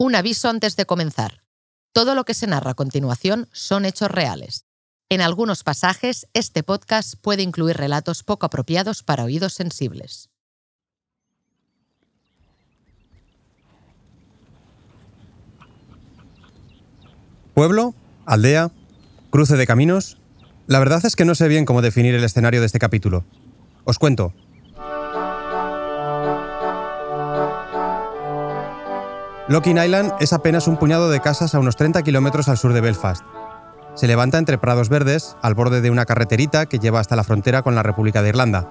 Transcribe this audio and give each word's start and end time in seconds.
Un 0.00 0.14
aviso 0.14 0.48
antes 0.48 0.76
de 0.76 0.86
comenzar. 0.86 1.42
Todo 1.92 2.14
lo 2.14 2.24
que 2.24 2.32
se 2.32 2.46
narra 2.46 2.70
a 2.70 2.74
continuación 2.74 3.48
son 3.50 3.84
hechos 3.84 4.08
reales. 4.08 4.64
En 5.08 5.20
algunos 5.20 5.64
pasajes, 5.64 6.28
este 6.34 6.62
podcast 6.62 7.14
puede 7.20 7.42
incluir 7.42 7.76
relatos 7.76 8.22
poco 8.22 8.46
apropiados 8.46 9.02
para 9.02 9.24
oídos 9.24 9.54
sensibles. 9.54 10.30
Pueblo, 17.54 17.92
aldea, 18.24 18.70
cruce 19.30 19.56
de 19.56 19.66
caminos. 19.66 20.18
La 20.68 20.78
verdad 20.78 21.04
es 21.04 21.16
que 21.16 21.24
no 21.24 21.34
sé 21.34 21.48
bien 21.48 21.64
cómo 21.64 21.82
definir 21.82 22.14
el 22.14 22.22
escenario 22.22 22.60
de 22.60 22.66
este 22.66 22.78
capítulo. 22.78 23.24
Os 23.82 23.98
cuento. 23.98 24.32
Locking 29.48 29.78
Island 29.78 30.12
es 30.20 30.34
apenas 30.34 30.68
un 30.68 30.76
puñado 30.76 31.08
de 31.08 31.20
casas 31.20 31.54
a 31.54 31.58
unos 31.58 31.74
30 31.76 32.02
kilómetros 32.02 32.50
al 32.50 32.58
sur 32.58 32.74
de 32.74 32.82
Belfast. 32.82 33.22
Se 33.94 34.06
levanta 34.06 34.36
entre 34.36 34.58
prados 34.58 34.90
verdes, 34.90 35.38
al 35.40 35.54
borde 35.54 35.80
de 35.80 35.90
una 35.90 36.04
carreterita 36.04 36.66
que 36.66 36.78
lleva 36.78 37.00
hasta 37.00 37.16
la 37.16 37.24
frontera 37.24 37.62
con 37.62 37.74
la 37.74 37.82
República 37.82 38.20
de 38.20 38.28
Irlanda. 38.28 38.68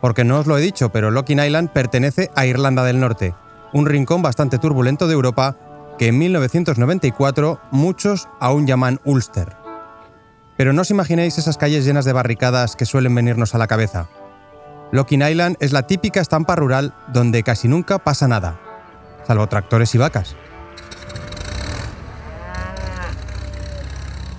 Porque 0.00 0.24
no 0.24 0.40
os 0.40 0.48
lo 0.48 0.58
he 0.58 0.60
dicho, 0.60 0.88
pero 0.88 1.12
Locking 1.12 1.38
Island 1.38 1.70
pertenece 1.70 2.32
a 2.34 2.46
Irlanda 2.46 2.82
del 2.82 2.98
Norte, 2.98 3.36
un 3.72 3.86
rincón 3.86 4.22
bastante 4.22 4.58
turbulento 4.58 5.06
de 5.06 5.14
Europa 5.14 5.56
que 5.98 6.08
en 6.08 6.18
1994 6.18 7.60
muchos 7.70 8.28
aún 8.40 8.66
llaman 8.66 8.98
Ulster. 9.04 9.56
Pero 10.56 10.72
no 10.72 10.82
os 10.82 10.90
imaginéis 10.90 11.38
esas 11.38 11.58
calles 11.58 11.84
llenas 11.84 12.04
de 12.04 12.12
barricadas 12.12 12.74
que 12.74 12.86
suelen 12.86 13.14
venirnos 13.14 13.54
a 13.54 13.58
la 13.58 13.68
cabeza. 13.68 14.08
Locking 14.90 15.22
Island 15.22 15.56
es 15.60 15.70
la 15.70 15.86
típica 15.86 16.20
estampa 16.20 16.56
rural 16.56 16.92
donde 17.12 17.44
casi 17.44 17.68
nunca 17.68 18.00
pasa 18.00 18.26
nada, 18.26 18.58
salvo 19.26 19.46
tractores 19.48 19.94
y 19.94 19.98
vacas. 19.98 20.36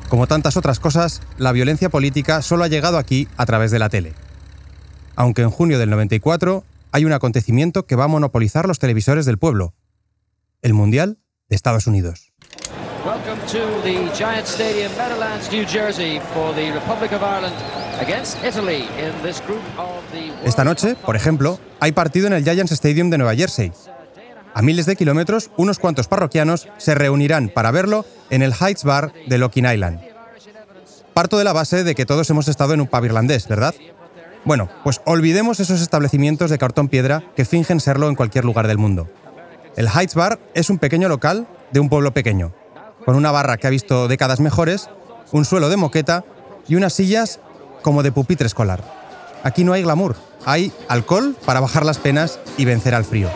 Como 0.10 0.28
tantas 0.28 0.58
otras 0.58 0.80
cosas, 0.80 1.22
la 1.38 1.52
violencia 1.52 1.90
política 1.90 2.44
solo 2.44 2.64
ha 2.64 2.68
llegado 2.68 3.00
aquí 3.00 3.28
a 3.36 3.48
través 3.48 3.72
de 3.72 3.80
la 3.80 3.90
tele. 3.90 4.14
Aunque 5.16 5.42
en 5.42 5.50
junio 5.50 5.80
del 5.80 5.90
94 5.90 6.64
hay 6.92 7.06
un 7.06 7.14
acontecimiento 7.14 7.88
que 7.88 7.96
va 7.96 8.04
a 8.04 8.08
monopolizar 8.08 8.68
los 8.68 8.78
televisores 8.78 9.26
del 9.26 9.40
pueblo. 9.40 9.74
El 10.62 10.74
Mundial 10.74 11.18
de 11.50 11.56
Estados 11.56 11.88
Unidos. 11.88 12.32
Esta 20.46 20.64
noche, 20.64 20.96
por 20.96 21.16
ejemplo, 21.16 21.60
hay 21.80 21.92
partido 21.92 22.28
en 22.28 22.34
el 22.34 22.44
Giants 22.44 22.72
Stadium 22.72 23.10
de 23.10 23.18
Nueva 23.18 23.36
Jersey, 23.36 23.72
a 24.54 24.62
miles 24.62 24.86
de 24.86 24.96
kilómetros, 24.96 25.52
unos 25.58 25.80
cuantos 25.80 26.08
parroquianos 26.08 26.68
se 26.78 26.96
reunirán 26.96 27.50
para 27.50 27.72
verlo 27.72 28.06
en 28.30 28.42
el 28.42 28.54
Heights 28.54 28.84
Bar 28.84 29.14
de 29.28 29.38
Locking 29.38 29.66
Island. 29.66 30.02
Parto 31.14 31.38
de 31.38 31.44
la 31.44 31.54
base 31.54 31.84
de 31.84 31.96
que 31.96 32.06
todos 32.06 32.30
hemos 32.30 32.48
estado 32.48 32.74
en 32.74 32.82
un 32.82 32.88
pub 32.88 33.06
irlandés, 33.06 33.48
¿verdad? 33.48 33.76
Bueno, 34.46 34.70
pues 34.84 35.02
olvidemos 35.06 35.60
esos 35.60 35.82
establecimientos 35.82 36.50
de 36.50 36.58
cartón 36.58 36.90
piedra 36.90 37.24
que 37.36 37.46
fingen 37.46 37.80
serlo 37.80 38.10
en 38.10 38.16
cualquier 38.16 38.46
lugar 38.46 38.68
del 38.68 38.78
mundo. 38.78 39.08
El 39.76 39.88
Heights 39.88 40.16
Bar 40.16 40.40
es 40.54 40.70
un 40.70 40.80
pequeño 40.80 41.08
local 41.08 41.48
de 41.72 41.80
un 41.80 41.90
pueblo 41.90 42.14
pequeño, 42.14 42.54
con 43.06 43.16
una 43.16 43.32
barra 43.32 43.58
que 43.58 43.68
ha 43.68 43.72
visto 43.72 44.08
décadas 44.08 44.40
mejores, 44.40 44.90
un 45.32 45.46
suelo 45.46 45.70
de 45.70 45.78
moqueta 45.78 46.24
y 46.68 46.76
unas 46.76 46.94
sillas 46.94 47.40
como 47.82 48.04
de 48.04 48.12
pupitre 48.12 48.48
escolar. 48.48 48.84
Aquí 49.44 49.64
no 49.64 49.74
hay 49.74 49.84
glamour, 49.84 50.16
hay 50.46 50.72
alcohol 50.88 51.36
para 51.46 51.60
bajar 51.60 51.86
las 51.86 51.98
penas 51.98 52.40
y 52.58 52.66
vencer 52.66 52.96
al 52.96 53.06
frío. 53.06 53.30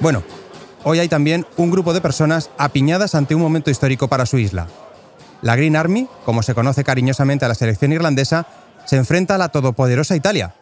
Bueno, 0.00 0.22
hoy 0.84 1.00
hay 1.00 1.08
también 1.08 1.44
un 1.56 1.72
grupo 1.72 1.92
de 1.92 2.00
personas 2.00 2.50
apiñadas 2.56 3.16
ante 3.16 3.34
un 3.34 3.42
momento 3.42 3.70
histórico 3.70 4.06
para 4.06 4.26
su 4.26 4.38
isla. 4.38 4.68
La 5.42 5.56
Green 5.56 5.74
Army, 5.74 6.08
como 6.24 6.44
se 6.44 6.54
conoce 6.54 6.84
cariñosamente 6.84 7.44
a 7.44 7.48
la 7.48 7.56
selección 7.56 7.92
irlandesa, 7.92 8.46
se 8.84 8.96
enfrenta 8.96 9.34
a 9.34 9.38
la 9.38 9.48
todopoderosa 9.48 10.14
Italia. 10.14 10.54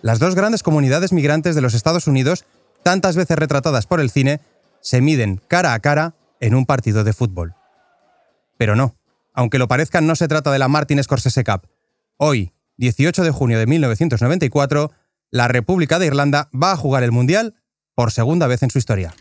Las 0.00 0.18
dos 0.18 0.34
grandes 0.34 0.62
comunidades 0.62 1.12
migrantes 1.12 1.54
de 1.54 1.60
los 1.60 1.74
Estados 1.74 2.06
Unidos, 2.06 2.46
tantas 2.82 3.16
veces 3.16 3.38
retratadas 3.38 3.86
por 3.86 4.00
el 4.00 4.10
cine, 4.10 4.40
se 4.80 5.02
miden 5.02 5.42
cara 5.46 5.74
a 5.74 5.80
cara 5.80 6.14
en 6.40 6.54
un 6.54 6.64
partido 6.64 7.04
de 7.04 7.12
fútbol. 7.12 7.54
Pero 8.56 8.76
no, 8.76 8.96
aunque 9.34 9.58
lo 9.58 9.68
parezcan, 9.68 10.06
no 10.06 10.16
se 10.16 10.26
trata 10.26 10.50
de 10.52 10.58
la 10.58 10.68
Martin 10.68 11.02
Scorsese 11.02 11.44
Cup. 11.44 11.68
Hoy, 12.16 12.54
18 12.78 13.24
de 13.24 13.30
junio 13.30 13.58
de 13.58 13.66
1994, 13.66 14.90
la 15.30 15.48
República 15.48 15.98
de 15.98 16.06
Irlanda 16.06 16.48
va 16.50 16.72
a 16.72 16.76
jugar 16.76 17.02
el 17.02 17.12
Mundial 17.12 17.54
por 17.94 18.10
segunda 18.10 18.46
vez 18.46 18.62
en 18.62 18.70
su 18.70 18.78
historia. 18.78 19.14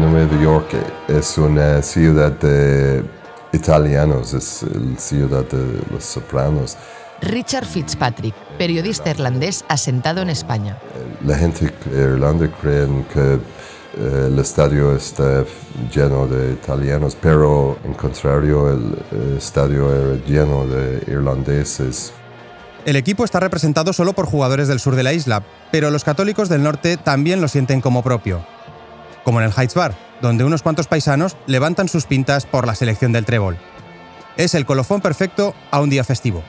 Nueva 0.00 0.42
York 0.42 0.74
es 1.08 1.38
una 1.38 1.80
ciudad 1.82 2.32
de 2.32 3.04
italianos, 3.52 4.34
es 4.34 4.62
la 4.62 4.98
ciudad 4.98 5.44
de 5.44 5.80
los 5.90 6.04
sopranos. 6.04 6.76
Richard 7.20 7.64
Fitzpatrick, 7.64 8.34
periodista 8.58 9.10
irlandés 9.10 9.64
asentado 9.68 10.22
en 10.22 10.30
España. 10.30 10.76
La 11.24 11.36
gente 11.36 11.72
de 11.86 12.02
Irlanda 12.02 12.50
cree 12.60 12.86
que 13.12 13.34
eh, 13.34 14.26
el 14.26 14.38
estadio 14.38 14.96
está 14.96 15.44
lleno 15.94 16.26
de 16.26 16.52
italianos, 16.54 17.16
pero 17.20 17.78
en 17.84 17.94
contrario 17.94 18.72
el 18.72 19.36
estadio 19.38 19.94
era 19.94 20.24
lleno 20.26 20.66
de 20.66 21.04
irlandeses 21.06 22.12
el 22.84 22.96
equipo 22.96 23.24
está 23.24 23.40
representado 23.40 23.92
solo 23.92 24.12
por 24.12 24.26
jugadores 24.26 24.68
del 24.68 24.80
sur 24.80 24.94
de 24.94 25.02
la 25.02 25.12
isla, 25.12 25.42
pero 25.70 25.90
los 25.90 26.04
católicos 26.04 26.48
del 26.48 26.62
norte 26.62 26.96
también 26.96 27.40
lo 27.40 27.48
sienten 27.48 27.80
como 27.80 28.02
propio. 28.02 28.44
Como 29.24 29.40
en 29.40 29.46
el 29.46 29.52
Heights 29.56 29.74
Bar, 29.74 29.94
donde 30.20 30.44
unos 30.44 30.62
cuantos 30.62 30.86
paisanos 30.86 31.36
levantan 31.46 31.88
sus 31.88 32.04
pintas 32.04 32.46
por 32.46 32.66
la 32.66 32.74
selección 32.74 33.12
del 33.12 33.24
trébol. 33.24 33.58
Es 34.36 34.54
el 34.54 34.66
colofón 34.66 35.00
perfecto 35.00 35.54
a 35.70 35.80
un 35.80 35.90
día 35.90 36.04
festivo, 36.04 36.42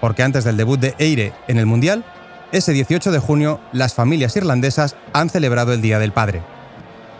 porque 0.00 0.22
antes 0.22 0.44
del 0.44 0.56
debut 0.56 0.78
de 0.78 0.94
Eire 0.98 1.32
en 1.48 1.58
el 1.58 1.66
Mundial, 1.66 2.04
ese 2.52 2.72
18 2.72 3.10
de 3.10 3.18
junio 3.18 3.60
las 3.72 3.94
familias 3.94 4.36
irlandesas 4.36 4.96
han 5.12 5.28
celebrado 5.28 5.72
el 5.72 5.82
Día 5.82 5.98
del 5.98 6.12
Padre. 6.12 6.42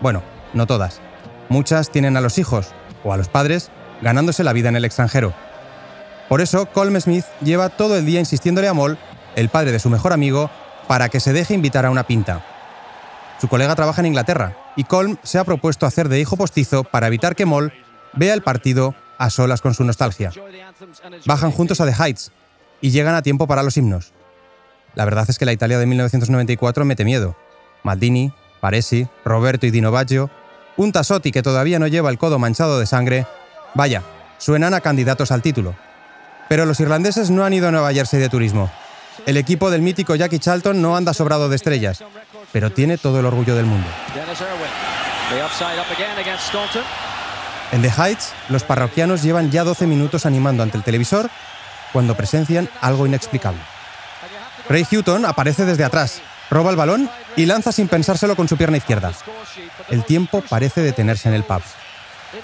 Bueno, 0.00 0.22
no 0.52 0.66
todas. 0.66 1.00
Muchas 1.48 1.90
tienen 1.90 2.16
a 2.16 2.20
los 2.20 2.38
hijos, 2.38 2.68
o 3.02 3.12
a 3.12 3.16
los 3.16 3.28
padres, 3.28 3.70
ganándose 4.00 4.44
la 4.44 4.52
vida 4.52 4.68
en 4.68 4.76
el 4.76 4.84
extranjero, 4.84 5.34
por 6.28 6.40
eso, 6.40 6.66
Colm 6.66 6.98
Smith 7.00 7.24
lleva 7.42 7.68
todo 7.68 7.96
el 7.96 8.06
día 8.06 8.20
insistiéndole 8.20 8.68
a 8.68 8.74
Moll, 8.74 8.98
el 9.36 9.48
padre 9.48 9.72
de 9.72 9.78
su 9.78 9.90
mejor 9.90 10.12
amigo, 10.12 10.50
para 10.88 11.08
que 11.08 11.20
se 11.20 11.32
deje 11.32 11.54
invitar 11.54 11.86
a 11.86 11.90
una 11.90 12.06
pinta. 12.06 12.44
Su 13.40 13.48
colega 13.48 13.74
trabaja 13.74 14.00
en 14.00 14.06
Inglaterra 14.06 14.56
y 14.76 14.84
Colm 14.84 15.16
se 15.22 15.38
ha 15.38 15.44
propuesto 15.44 15.86
hacer 15.86 16.08
de 16.08 16.20
hijo 16.20 16.36
postizo 16.36 16.84
para 16.84 17.08
evitar 17.08 17.36
que 17.36 17.46
Moll 17.46 17.72
vea 18.12 18.34
el 18.34 18.42
partido 18.42 18.94
a 19.18 19.30
solas 19.30 19.60
con 19.60 19.74
su 19.74 19.84
nostalgia. 19.84 20.30
Bajan 21.26 21.50
juntos 21.50 21.80
a 21.80 21.86
The 21.86 21.92
Heights 21.92 22.32
y 22.80 22.90
llegan 22.90 23.14
a 23.14 23.22
tiempo 23.22 23.46
para 23.46 23.62
los 23.62 23.76
himnos. 23.76 24.12
La 24.94 25.04
verdad 25.04 25.26
es 25.28 25.38
que 25.38 25.44
la 25.44 25.52
Italia 25.52 25.78
de 25.78 25.86
1994 25.86 26.84
mete 26.84 27.04
miedo. 27.04 27.36
Maldini, 27.82 28.32
Paresi, 28.60 29.08
Roberto 29.24 29.66
y 29.66 29.70
Dino 29.70 29.90
Baggio, 29.90 30.30
un 30.76 30.92
Tassotti 30.92 31.32
que 31.32 31.42
todavía 31.42 31.78
no 31.78 31.86
lleva 31.86 32.10
el 32.10 32.18
codo 32.18 32.38
manchado 32.38 32.78
de 32.78 32.86
sangre, 32.86 33.26
vaya, 33.74 34.02
suenan 34.38 34.74
a 34.74 34.80
candidatos 34.80 35.30
al 35.30 35.42
título. 35.42 35.74
Pero 36.48 36.66
los 36.66 36.80
irlandeses 36.80 37.30
no 37.30 37.44
han 37.44 37.52
ido 37.52 37.68
a 37.68 37.70
Nueva 37.70 37.92
Jersey 37.92 38.20
de 38.20 38.28
turismo. 38.28 38.70
El 39.26 39.36
equipo 39.36 39.70
del 39.70 39.82
mítico 39.82 40.14
Jackie 40.14 40.38
Charlton 40.38 40.82
no 40.82 40.96
anda 40.96 41.14
sobrado 41.14 41.48
de 41.48 41.56
estrellas, 41.56 42.02
pero 42.52 42.70
tiene 42.70 42.98
todo 42.98 43.20
el 43.20 43.26
orgullo 43.26 43.54
del 43.54 43.66
mundo. 43.66 43.86
En 47.72 47.82
The 47.82 47.90
Heights, 47.96 48.32
los 48.48 48.62
parroquianos 48.62 49.22
llevan 49.22 49.50
ya 49.50 49.64
12 49.64 49.86
minutos 49.86 50.26
animando 50.26 50.62
ante 50.62 50.76
el 50.76 50.84
televisor 50.84 51.30
cuando 51.92 52.16
presencian 52.16 52.68
algo 52.80 53.06
inexplicable. 53.06 53.60
Ray 54.68 54.84
Houghton 54.84 55.24
aparece 55.24 55.64
desde 55.64 55.84
atrás, 55.84 56.20
roba 56.50 56.70
el 56.70 56.76
balón 56.76 57.10
y 57.36 57.46
lanza 57.46 57.72
sin 57.72 57.88
pensárselo 57.88 58.36
con 58.36 58.48
su 58.48 58.56
pierna 58.56 58.76
izquierda. 58.76 59.12
El 59.90 60.04
tiempo 60.04 60.42
parece 60.48 60.82
detenerse 60.82 61.28
en 61.28 61.34
el 61.34 61.44
pub. 61.44 61.62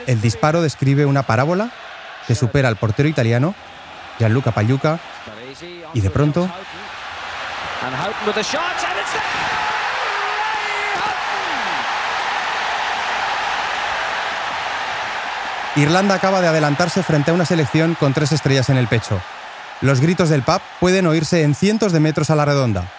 El 0.06 0.20
disparo 0.20 0.62
describe 0.62 1.06
una 1.06 1.22
parábola 1.22 1.70
que 2.26 2.34
supera 2.34 2.68
al 2.68 2.76
portero 2.76 3.08
italiano 3.08 3.54
Gianluca 4.20 4.52
Pagliuca 4.52 5.00
y 5.94 6.00
de 6.02 6.10
pronto 6.10 6.48
Irlanda 15.76 16.14
acaba 16.14 16.42
de 16.42 16.48
adelantarse 16.48 17.02
frente 17.02 17.30
a 17.30 17.34
una 17.34 17.46
selección 17.46 17.94
con 17.94 18.12
tres 18.12 18.32
estrellas 18.32 18.68
en 18.68 18.76
el 18.76 18.88
pecho. 18.88 19.18
Los 19.80 20.00
gritos 20.00 20.28
del 20.28 20.42
pub 20.42 20.60
pueden 20.80 21.06
oírse 21.06 21.42
en 21.42 21.54
cientos 21.54 21.92
de 21.92 22.00
metros 22.00 22.28
a 22.28 22.36
la 22.36 22.44
redonda. 22.44 22.92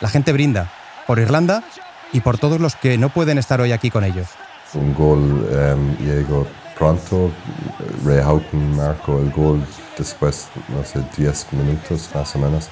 La 0.00 0.08
gente 0.08 0.32
brinda 0.32 0.70
por 1.08 1.18
Irlanda 1.18 1.64
y 2.12 2.20
por 2.20 2.38
todos 2.38 2.60
los 2.60 2.76
que 2.76 2.96
no 2.98 3.08
pueden 3.08 3.38
estar 3.38 3.60
hoy 3.60 3.72
aquí 3.72 3.90
con 3.90 4.04
ellos. 4.04 4.28
Un 4.74 4.94
gol 4.94 5.48
em, 5.50 5.96
llegó 5.96 6.46
pronto, 6.78 7.32
Ray 8.04 8.22
Houghton 8.22 8.76
marcó 8.76 9.18
el 9.18 9.32
gol 9.32 9.66
después, 9.98 10.48
no 10.68 10.84
sé, 10.84 11.04
10 11.16 11.52
minutos 11.52 12.08
más 12.14 12.34
o 12.36 12.38
menos. 12.38 12.68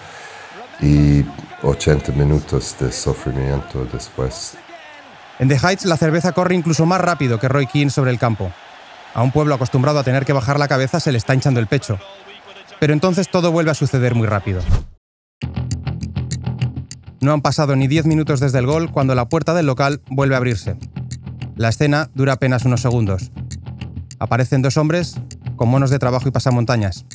y 0.80 1.24
80 1.62 2.12
minutos 2.12 2.76
de 2.78 2.92
sufrimiento 2.92 3.86
después. 3.90 4.58
En 5.38 5.48
The 5.48 5.56
Heights 5.56 5.86
la 5.86 5.96
cerveza 5.96 6.32
corre 6.32 6.54
incluso 6.54 6.84
más 6.84 7.00
rápido 7.00 7.38
que 7.38 7.48
Roy 7.48 7.66
Keane 7.66 7.90
sobre 7.90 8.10
el 8.10 8.18
campo. 8.18 8.52
A 9.14 9.22
un 9.22 9.32
pueblo 9.32 9.54
acostumbrado 9.54 9.98
a 9.98 10.04
tener 10.04 10.26
que 10.26 10.34
bajar 10.34 10.58
la 10.58 10.68
cabeza 10.68 11.00
se 11.00 11.12
le 11.12 11.18
está 11.18 11.34
hinchando 11.34 11.60
el 11.60 11.66
pecho. 11.66 11.98
Pero 12.78 12.92
entonces 12.92 13.30
todo 13.30 13.52
vuelve 13.52 13.70
a 13.70 13.74
suceder 13.74 14.14
muy 14.14 14.26
rápido. 14.26 14.60
No 17.20 17.32
han 17.32 17.40
pasado 17.40 17.74
ni 17.74 17.88
10 17.88 18.06
minutos 18.06 18.40
desde 18.40 18.58
el 18.58 18.66
gol 18.66 18.90
cuando 18.90 19.14
la 19.14 19.28
puerta 19.28 19.54
del 19.54 19.66
local 19.66 20.02
vuelve 20.08 20.34
a 20.34 20.38
abrirse. 20.38 20.76
La 21.56 21.70
escena 21.70 22.10
dura 22.14 22.34
apenas 22.34 22.66
unos 22.66 22.82
segundos. 22.82 23.30
Aparecen 24.18 24.60
dos 24.60 24.76
hombres 24.76 25.16
con 25.56 25.68
monos 25.68 25.90
de 25.90 25.98
trabajo 25.98 26.28
y 26.28 26.30
pasamontañas. 26.30 27.06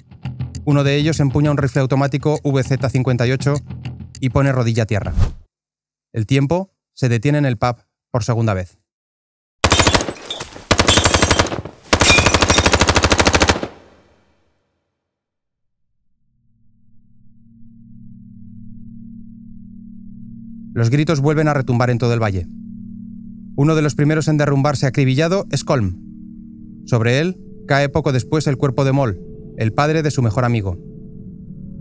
Uno 0.65 0.83
de 0.83 0.95
ellos 0.95 1.19
empuña 1.19 1.51
un 1.51 1.57
rifle 1.57 1.81
automático 1.81 2.39
VZ-58 2.43 3.61
y 4.19 4.29
pone 4.29 4.51
rodilla 4.51 4.83
a 4.83 4.85
tierra. 4.85 5.13
El 6.13 6.25
tiempo 6.25 6.73
se 6.93 7.09
detiene 7.09 7.37
en 7.37 7.45
el 7.45 7.57
pub 7.57 7.77
por 8.11 8.23
segunda 8.23 8.53
vez. 8.53 8.77
Los 20.73 20.89
gritos 20.89 21.19
vuelven 21.19 21.47
a 21.47 21.53
retumbar 21.53 21.89
en 21.89 21.97
todo 21.97 22.13
el 22.13 22.23
valle. 22.23 22.47
Uno 23.55 23.75
de 23.75 23.81
los 23.81 23.93
primeros 23.93 24.27
en 24.27 24.37
derrumbarse 24.37 24.87
acribillado 24.87 25.45
es 25.51 25.63
Colm. 25.63 25.97
Sobre 26.85 27.19
él 27.19 27.37
cae 27.67 27.89
poco 27.89 28.11
después 28.11 28.47
el 28.47 28.57
cuerpo 28.57 28.83
de 28.83 28.91
Moll, 28.91 29.19
el 29.57 29.73
padre 29.73 30.03
de 30.03 30.11
su 30.11 30.21
mejor 30.21 30.45
amigo. 30.45 30.77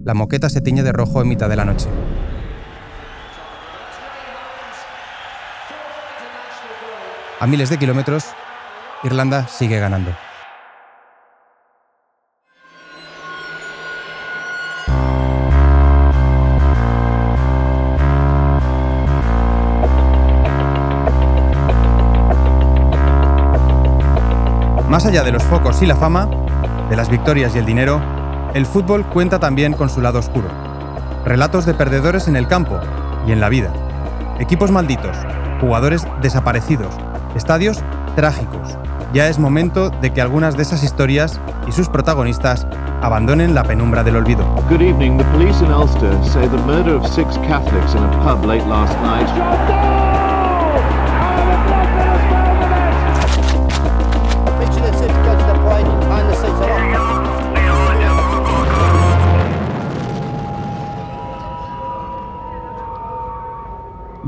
La 0.05 0.15
moqueta 0.15 0.49
se 0.49 0.61
tiñe 0.61 0.83
de 0.83 0.93
rojo 0.93 1.21
en 1.21 1.29
mitad 1.29 1.49
de 1.49 1.57
la 1.57 1.65
noche. 1.65 1.89
A 7.39 7.47
miles 7.47 7.71
de 7.71 7.79
kilómetros, 7.79 8.25
Irlanda 9.03 9.49
sigue 9.49 9.79
ganando. 9.79 10.11
Más 25.01 25.07
allá 25.07 25.23
de 25.23 25.33
los 25.33 25.43
focos 25.45 25.81
y 25.81 25.87
la 25.87 25.97
fama, 25.97 26.29
de 26.91 26.95
las 26.95 27.09
victorias 27.09 27.57
y 27.57 27.59
el 27.59 27.65
dinero, 27.65 28.03
el 28.53 28.67
fútbol 28.67 29.07
cuenta 29.07 29.39
también 29.39 29.73
con 29.73 29.89
su 29.89 30.03
lado 30.03 30.19
oscuro. 30.19 30.47
Relatos 31.25 31.65
de 31.65 31.73
perdedores 31.73 32.29
en 32.29 32.37
el 32.37 32.47
campo 32.47 32.79
y 33.27 33.33
en 33.33 33.41
la 33.41 33.49
vida. 33.49 33.73
Equipos 34.41 34.71
malditos, 34.71 35.17
jugadores 35.59 36.07
desaparecidos, 36.21 36.95
estadios 37.35 37.83
trágicos. 38.15 38.77
Ya 39.15 39.29
es 39.29 39.39
momento 39.39 39.89
de 39.89 40.13
que 40.13 40.21
algunas 40.21 40.59
de 40.59 40.65
esas 40.65 40.85
historias 40.85 41.41
y 41.67 41.73
sus 41.73 41.89
protagonistas 41.89 42.67
abandonen 43.01 43.55
la 43.55 43.65
penumbra 43.65 44.05
del 44.05 44.17
olvido. 44.17 44.45
Good 44.69 44.83
evening. 44.83 45.17
The 45.17 45.25
police 45.33 45.65
in 45.65 45.73
Ulster 45.73 46.13
say 46.25 46.47
the 46.47 46.59
murder 46.67 46.97
of 46.97 47.07
six 47.07 47.39
Catholics 47.49 47.95
in 47.95 48.03
a 48.05 48.11
pub 48.23 48.45
late 48.45 48.67
last. 48.67 49.90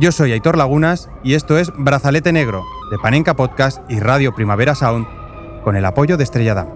Yo 0.03 0.11
soy 0.11 0.33
Aitor 0.33 0.59
Lagunas 0.59 1.09
y 1.23 1.35
esto 1.35 1.59
es 1.59 1.71
Brazalete 1.79 2.33
Negro, 2.33 2.65
de 2.91 2.99
Panenka 2.99 3.37
Podcast 3.37 3.89
y 3.89 4.01
Radio 4.01 4.35
Primavera 4.35 4.75
Sound, 4.75 5.07
con 5.63 5.77
el 5.77 5.85
apoyo 5.85 6.17
de 6.17 6.25
Estrella. 6.25 6.67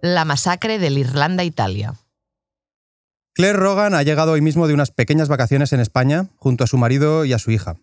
La 0.00 0.24
masacre 0.24 0.78
del 0.78 0.98
Irlanda-Italia. 0.98 1.94
Claire 3.34 3.58
Rogan 3.58 3.94
ha 3.94 4.04
llegado 4.04 4.30
hoy 4.30 4.40
mismo 4.40 4.68
de 4.68 4.74
unas 4.74 4.92
pequeñas 4.92 5.28
vacaciones 5.28 5.72
en 5.72 5.80
España 5.80 6.28
junto 6.36 6.62
a 6.62 6.68
su 6.68 6.78
marido 6.78 7.24
y 7.24 7.32
a 7.32 7.40
su 7.40 7.50
hija. 7.50 7.74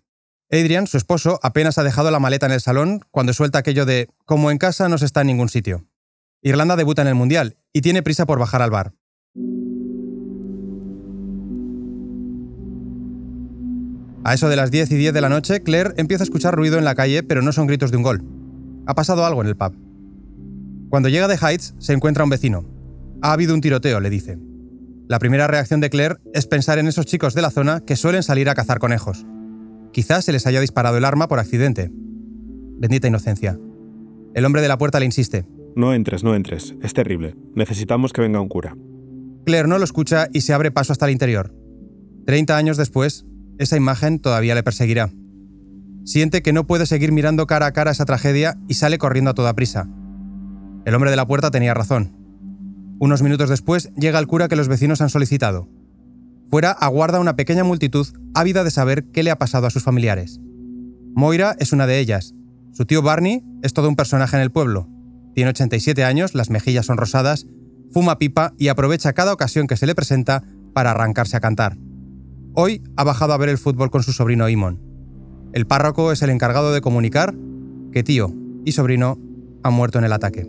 Adrian, 0.54 0.88
su 0.88 0.96
esposo, 0.96 1.42
apenas 1.44 1.78
ha 1.78 1.84
dejado 1.84 2.12
la 2.12 2.22
maleta 2.22 2.46
en 2.46 2.54
el 2.54 2.62
salón 2.62 3.02
cuando 3.12 3.34
suelta 3.34 3.58
aquello 3.58 3.86
de 3.86 4.08
como 4.24 4.52
en 4.52 4.58
casa 4.58 4.88
no 4.88 4.98
se 4.98 5.04
está 5.04 5.20
en 5.20 5.28
ningún 5.28 5.50
sitio. 5.50 5.86
Irlanda 6.42 6.78
debuta 6.78 7.02
en 7.02 7.10
el 7.10 7.16
Mundial 7.16 7.58
y 7.74 7.82
tiene 7.82 8.04
prisa 8.04 8.26
por 8.26 8.40
bajar 8.40 8.62
al 8.62 8.72
bar. 8.72 8.94
A 14.24 14.34
eso 14.34 14.48
de 14.48 14.56
las 14.56 14.72
10 14.72 14.92
y 14.92 14.96
10 14.96 15.14
de 15.14 15.22
la 15.22 15.30
noche, 15.30 15.62
Claire 15.64 15.94
empieza 15.98 16.24
a 16.24 16.26
escuchar 16.26 16.56
ruido 16.56 16.78
en 16.78 16.86
la 16.86 16.96
calle, 16.96 17.24
pero 17.24 17.42
no 17.42 17.52
son 17.52 17.68
gritos 17.68 17.92
de 17.92 17.98
un 17.98 18.04
gol. 18.04 18.24
Ha 18.86 18.96
pasado 18.96 19.26
algo 19.26 19.42
en 19.42 19.48
el 19.48 19.58
pub. 19.58 19.76
Cuando 20.90 21.10
llega 21.10 21.28
de 21.28 21.36
Heights, 21.36 21.76
se 21.80 21.92
encuentra 21.92 22.24
un 22.24 22.30
vecino. 22.30 22.66
Ha 23.22 23.34
habido 23.34 23.54
un 23.54 23.62
tiroteo, 23.62 24.00
le 24.00 24.10
dice. 24.10 24.38
La 25.10 25.20
primera 25.20 25.48
reacción 25.48 25.82
de 25.82 25.90
Claire 25.90 26.18
es 26.34 26.48
pensar 26.48 26.80
en 26.80 26.88
esos 26.88 27.06
chicos 27.06 27.34
de 27.34 27.42
la 27.42 27.52
zona 27.52 27.82
que 27.82 27.98
suelen 27.98 28.24
salir 28.24 28.48
a 28.50 28.56
cazar 28.56 28.80
conejos. 28.80 29.26
Quizás 29.92 30.24
se 30.24 30.32
les 30.32 30.48
haya 30.48 30.62
disparado 30.62 30.98
el 30.98 31.06
arma 31.06 31.28
por 31.28 31.40
accidente. 31.40 31.92
Bendita 31.92 33.08
inocencia. 33.10 33.60
El 34.34 34.46
hombre 34.46 34.62
de 34.62 34.70
la 34.70 34.78
puerta 34.78 35.00
le 35.00 35.06
insiste. 35.06 35.46
No 35.76 35.94
entres, 35.94 36.24
no 36.24 36.34
entres. 36.34 36.76
Es 36.82 36.94
terrible. 36.94 37.36
Necesitamos 37.56 38.14
que 38.14 38.22
venga 38.22 38.40
un 38.40 38.48
cura. 38.48 38.78
Claire 39.46 39.68
no 39.68 39.78
lo 39.78 39.84
escucha 39.84 40.30
y 40.32 40.42
se 40.42 40.54
abre 40.54 40.72
paso 40.72 40.94
hasta 40.94 41.06
el 41.06 41.12
interior. 41.12 41.54
Treinta 42.26 42.56
años 42.56 42.78
después, 42.78 43.26
esa 43.64 43.78
imagen 43.78 44.20
todavía 44.20 44.56
le 44.56 44.64
perseguirá. 44.64 45.12
Siente 46.06 46.42
que 46.42 46.54
no 46.54 46.68
puede 46.68 46.86
seguir 46.86 47.12
mirando 47.12 47.48
cara 47.48 47.66
a 47.66 47.72
cara 47.72 47.92
esa 47.92 48.06
tragedia 48.06 48.58
y 48.68 48.74
sale 48.74 48.98
corriendo 48.98 49.32
a 49.32 49.34
toda 49.34 49.54
prisa. 49.54 49.88
El 50.86 50.96
hombre 50.96 51.10
de 51.10 51.16
la 51.16 51.28
puerta 51.28 51.50
tenía 51.50 51.74
razón. 51.74 52.18
Unos 53.00 53.22
minutos 53.22 53.50
después 53.50 53.92
llega 53.96 54.20
el 54.20 54.28
cura 54.28 54.48
que 54.48 54.56
los 54.56 54.68
vecinos 54.68 55.02
han 55.02 55.10
solicitado. 55.10 55.70
Fuera 56.50 56.72
aguarda 56.72 57.20
una 57.20 57.36
pequeña 57.36 57.64
multitud 57.64 58.08
ávida 58.34 58.64
de 58.64 58.72
saber 58.72 59.06
qué 59.06 59.24
le 59.24 59.32
ha 59.32 59.38
pasado 59.38 59.66
a 59.66 59.70
sus 59.70 59.84
familiares. 59.84 60.40
Moira 61.16 61.56
es 61.60 61.74
una 61.74 61.88
de 61.88 62.00
ellas. 62.00 62.34
Su 62.74 62.86
tío 62.86 63.02
Barney 63.02 63.44
es 63.62 63.74
todo 63.74 63.88
un 63.88 63.96
personaje 63.96 64.36
en 64.36 64.42
el 64.42 64.52
pueblo. 64.52 64.90
Tiene 65.36 65.52
87 65.52 66.04
años, 66.04 66.36
las 66.36 66.50
mejillas 66.50 66.86
son 66.86 66.98
rosadas, 66.98 67.48
fuma 67.92 68.18
pipa 68.18 68.54
y 68.58 68.68
aprovecha 68.68 69.14
cada 69.14 69.34
ocasión 69.34 69.68
que 69.68 69.78
se 69.78 69.86
le 69.86 69.96
presenta 69.96 70.44
para 70.74 70.92
arrancarse 70.92 71.38
a 71.38 71.40
cantar. 71.40 71.78
Hoy 72.56 72.84
ha 72.98 73.04
bajado 73.04 73.34
a 73.34 73.38
ver 73.38 73.50
el 73.50 73.58
fútbol 73.58 73.90
con 73.90 74.04
su 74.04 74.14
sobrino 74.14 74.48
Imon. 74.48 74.80
El 75.54 75.66
párroco 75.66 76.12
es 76.12 76.22
el 76.22 76.30
encargado 76.30 76.72
de 76.72 76.82
comunicar 76.82 77.34
que 77.92 78.04
tío 78.04 78.32
y 78.64 78.74
sobrino 78.74 79.18
han 79.64 79.74
muerto 79.74 79.98
en 79.98 80.06
el 80.06 80.14
ataque. 80.14 80.48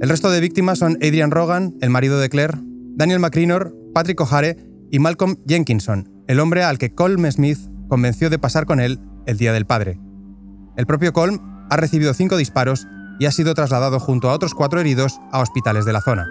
El 0.00 0.08
resto 0.08 0.30
de 0.30 0.40
víctimas 0.40 0.78
son 0.78 0.96
Adrian 0.96 1.30
Rogan, 1.30 1.76
el 1.80 1.90
marido 1.90 2.18
de 2.18 2.30
Claire, 2.30 2.58
Daniel 2.96 3.20
McCrinor, 3.20 3.76
Patrick 3.94 4.20
O'Hare 4.20 4.56
y 4.90 4.98
Malcolm 4.98 5.36
Jenkinson, 5.46 6.10
el 6.26 6.40
hombre 6.40 6.64
al 6.64 6.78
que 6.78 6.92
Colm 6.94 7.30
Smith 7.30 7.58
convenció 7.88 8.28
de 8.28 8.40
pasar 8.40 8.66
con 8.66 8.80
él 8.80 8.98
el 9.26 9.36
Día 9.36 9.52
del 9.52 9.66
Padre. 9.66 10.00
El 10.76 10.86
propio 10.86 11.12
Colm 11.12 11.49
ha 11.70 11.76
recibido 11.76 12.12
cinco 12.12 12.36
disparos 12.36 12.86
y 13.18 13.26
ha 13.26 13.32
sido 13.32 13.54
trasladado 13.54 14.00
junto 14.00 14.28
a 14.28 14.34
otros 14.34 14.54
cuatro 14.54 14.80
heridos 14.80 15.20
a 15.32 15.40
hospitales 15.40 15.84
de 15.84 15.92
la 15.92 16.00
zona. 16.00 16.26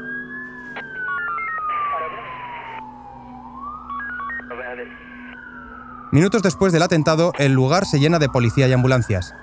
Minutos 6.12 6.42
después 6.42 6.74
del 6.74 6.82
atentado, 6.82 7.34
el 7.38 7.54
lugar 7.54 7.86
se 7.86 8.00
llena 8.00 8.18
de 8.18 8.30
policía 8.30 8.68
y 8.68 8.74
ambulancias. 8.74 9.36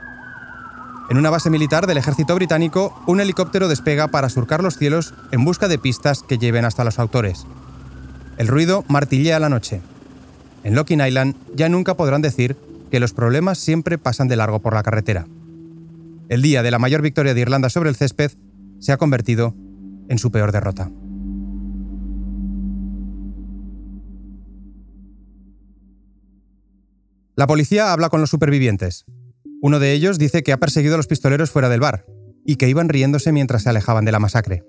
En 1.09 1.17
una 1.17 1.31
base 1.31 1.49
militar 1.49 1.87
del 1.87 1.99
ejército 1.99 2.35
británico, 2.35 3.01
un 3.07 3.21
helicóptero 3.21 3.69
despega 3.69 4.09
para 4.09 4.29
surcar 4.29 4.65
los 4.65 4.77
cielos 4.77 5.15
en 5.31 5.45
busca 5.45 5.69
de 5.69 5.79
pistas 5.79 6.25
que 6.25 6.39
lleven 6.39 6.65
hasta 6.65 6.83
los 6.83 6.99
autores. 6.99 7.47
El 8.37 8.49
ruido 8.49 8.85
martillea 8.89 9.39
la 9.39 9.49
noche. 9.49 9.81
En 10.65 10.75
Locking 10.75 11.01
Island 11.01 11.37
ya 11.55 11.69
nunca 11.69 11.95
podrán 11.95 12.23
decir 12.23 12.57
que 12.91 12.99
los 12.99 13.13
problemas 13.13 13.59
siempre 13.59 13.99
pasan 13.99 14.27
de 14.27 14.35
largo 14.35 14.59
por 14.59 14.75
la 14.75 14.83
carretera 14.83 15.27
el 16.29 16.43
día 16.43 16.63
de 16.63 16.71
la 16.71 16.79
mayor 16.79 17.03
victoria 17.03 17.35
de 17.35 17.41
Irlanda 17.41 17.71
sobre 17.71 17.91
el 17.91 17.97
césped 17.97 18.33
se 18.79 18.93
ha 18.93 18.97
convertido 18.97 19.55
en 20.09 20.19
su 20.19 20.31
peor 20.31 20.53
derrota. 20.53 20.91
La 27.37 27.47
policía 27.47 27.93
habla 27.93 28.09
con 28.09 28.21
los 28.21 28.31
supervivientes. 28.31 29.05
Uno 29.61 29.79
de 29.79 29.93
ellos 29.93 30.19
dice 30.19 30.43
que 30.43 30.53
ha 30.53 30.59
perseguido 30.59 30.95
a 30.95 30.97
los 30.97 31.07
pistoleros 31.07 31.51
fuera 31.51 31.69
del 31.69 31.81
bar 31.81 32.07
y 32.47 32.57
que 32.57 32.69
iban 32.69 32.89
riéndose 32.89 33.33
mientras 33.33 33.65
se 33.65 33.69
alejaban 33.69 34.05
de 34.05 34.13
la 34.13 34.21
masacre. 34.21 34.65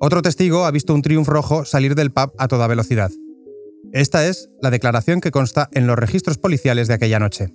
Otro 0.00 0.22
testigo 0.22 0.64
ha 0.64 0.70
visto 0.72 0.94
un 0.94 1.02
Triumph 1.02 1.28
rojo 1.28 1.64
salir 1.64 1.94
del 1.94 2.10
pub 2.10 2.32
a 2.38 2.48
toda 2.48 2.66
velocidad. 2.66 3.12
Esta 3.92 4.26
es 4.26 4.48
la 4.60 4.70
declaración 4.70 5.20
que 5.20 5.30
consta 5.30 5.68
en 5.72 5.86
los 5.86 5.96
registros 5.96 6.38
policiales 6.38 6.88
de 6.88 6.94
aquella 6.94 7.20
noche. 7.20 7.54